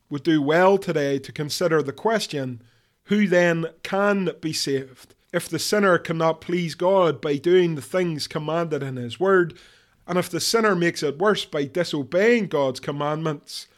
would 0.09 0.25
do 0.25 0.43
well 0.43 0.77
today 0.77 1.21
to 1.21 1.31
consider 1.31 1.81
the 1.81 1.93
question 1.93 2.61
who 3.05 3.27
then 3.27 3.67
can 3.83 4.31
be 4.41 4.53
saved? 4.53 5.15
If 5.33 5.49
the 5.49 5.59
sinner 5.59 5.99
cannot 5.99 6.41
please 6.41 6.75
God 6.75 7.21
by 7.21 7.37
doing 7.37 7.75
the 7.75 7.83
things 7.83 8.27
commanded 8.27 8.83
in 8.83 8.97
His 8.97 9.21
Word, 9.21 9.57
and 10.07 10.19
if 10.19 10.29
the 10.29 10.41
sinner 10.41 10.75
makes 10.75 11.03
it 11.05 11.19
worse 11.19 11.45
by 11.45 11.65
disobeying 11.65 12.49
God's 12.49 12.81
commandments, 12.81 13.69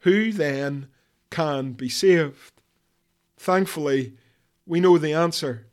who 0.00 0.30
then 0.30 0.86
can 1.30 1.72
be 1.72 1.88
saved? 1.88 2.52
Thankfully, 3.36 4.14
we 4.66 4.80
know 4.80 4.98
the 4.98 5.12
answer. 5.12 5.66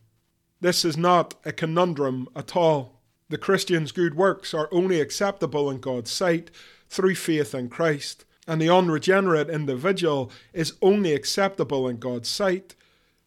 This 0.60 0.86
is 0.86 0.98
not 0.98 1.36
a 1.46 1.52
conundrum 1.52 2.28
at 2.36 2.56
all. 2.56 3.02
The 3.30 3.38
Christian's 3.38 3.92
good 3.92 4.16
works 4.16 4.54
are 4.54 4.70
only 4.72 5.00
acceptable 5.00 5.70
in 5.70 5.80
God's 5.80 6.12
sight 6.12 6.52
through 6.90 7.16
faith 7.16 7.56
in 7.56 7.70
Christ, 7.70 8.26
and 8.46 8.62
the 8.62 8.70
unregenerate 8.70 9.50
individual 9.50 10.32
is 10.54 10.74
only 10.82 11.14
acceptable 11.14 11.88
in 11.88 11.98
God's 11.98 12.28
sight 12.28 12.76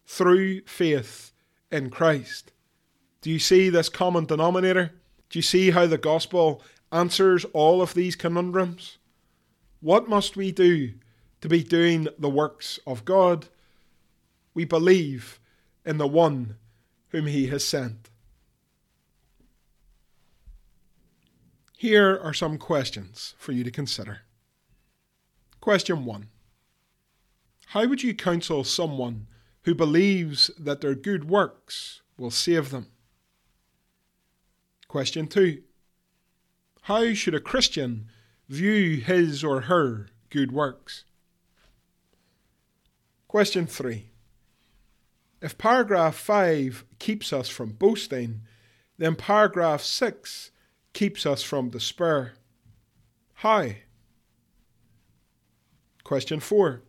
through 0.05 0.61
faith 0.61 1.31
in 1.71 1.89
Christ. 1.89 2.51
Do 3.21 3.31
you 3.31 3.39
see 3.39 3.69
this 3.69 3.89
common 3.89 4.25
denominator? 4.25 4.91
Do 5.31 5.39
you 5.39 5.43
see 5.43 5.71
how 5.71 5.87
the 5.87 5.97
gospel 5.97 6.61
answers 6.91 7.43
all 7.53 7.81
of 7.81 7.95
these 7.95 8.15
conundrums? 8.15 8.99
What 9.81 10.07
must 10.07 10.37
we 10.37 10.51
do 10.51 10.93
to 11.41 11.49
be 11.49 11.63
doing 11.63 12.07
the 12.19 12.29
works 12.29 12.79
of 12.85 13.03
God? 13.03 13.47
We 14.53 14.65
believe 14.65 15.39
in 15.85 15.97
the 15.97 16.07
one 16.07 16.57
whom 17.09 17.27
he 17.27 17.47
has 17.47 17.63
sent. 17.63 18.09
Here 21.77 22.19
are 22.21 22.33
some 22.33 22.57
questions 22.57 23.35
for 23.37 23.51
you 23.51 23.63
to 23.63 23.71
consider. 23.71 24.21
Question 25.61 26.05
1 26.05 26.27
How 27.67 27.85
would 27.85 28.01
you 28.01 28.13
counsel 28.15 28.63
someone 28.63 29.27
who 29.63 29.75
believes 29.75 30.49
that 30.57 30.81
their 30.81 30.95
good 30.95 31.29
works 31.29 32.01
will 32.17 32.31
save 32.31 32.71
them? 32.71 32.87
Question 34.87 35.27
2 35.27 35.61
How 36.83 37.13
should 37.13 37.35
a 37.35 37.39
Christian 37.39 38.09
view 38.47 38.97
his 38.97 39.43
or 39.43 39.61
her 39.61 40.07
good 40.29 40.51
works? 40.51 41.03
Question 43.27 43.67
3 43.67 44.09
If 45.41 45.57
paragraph 45.57 46.15
5 46.15 46.85
keeps 46.99 47.31
us 47.33 47.49
from 47.49 47.73
boasting, 47.73 48.41
then 48.97 49.15
paragraph 49.15 49.81
6 49.81 50.51
keeps 50.93 51.25
us 51.25 51.43
from 51.43 51.69
despair. 51.69 52.33
How? 53.35 53.69
Question 56.03 56.39
4. 56.39 56.81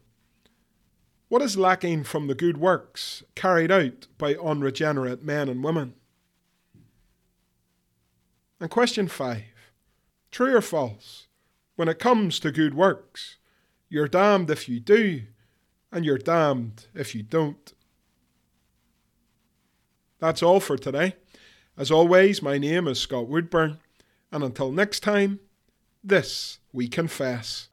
What 1.28 1.42
is 1.42 1.56
lacking 1.56 2.04
from 2.04 2.28
the 2.28 2.36
good 2.36 2.56
works 2.56 3.24
carried 3.34 3.72
out 3.72 4.06
by 4.16 4.34
unregenerate 4.34 5.24
men 5.24 5.48
and 5.48 5.64
women? 5.64 5.94
And 8.60 8.70
question 8.70 9.08
5. 9.08 9.42
True 10.30 10.56
or 10.56 10.62
false? 10.62 11.26
When 11.74 11.88
it 11.88 11.98
comes 11.98 12.38
to 12.40 12.52
good 12.52 12.74
works, 12.74 13.38
you're 13.88 14.08
damned 14.08 14.50
if 14.50 14.68
you 14.68 14.80
do, 14.80 15.22
and 15.90 16.04
you're 16.04 16.16
damned 16.16 16.86
if 16.94 17.14
you 17.14 17.22
don't. 17.22 17.72
That's 20.26 20.42
all 20.42 20.58
for 20.58 20.76
today. 20.76 21.14
As 21.78 21.92
always, 21.92 22.42
my 22.42 22.58
name 22.58 22.88
is 22.88 22.98
Scott 22.98 23.28
Woodburn. 23.28 23.78
And 24.32 24.42
until 24.42 24.72
next 24.72 25.04
time, 25.04 25.38
this 26.02 26.58
we 26.72 26.88
confess. 26.88 27.68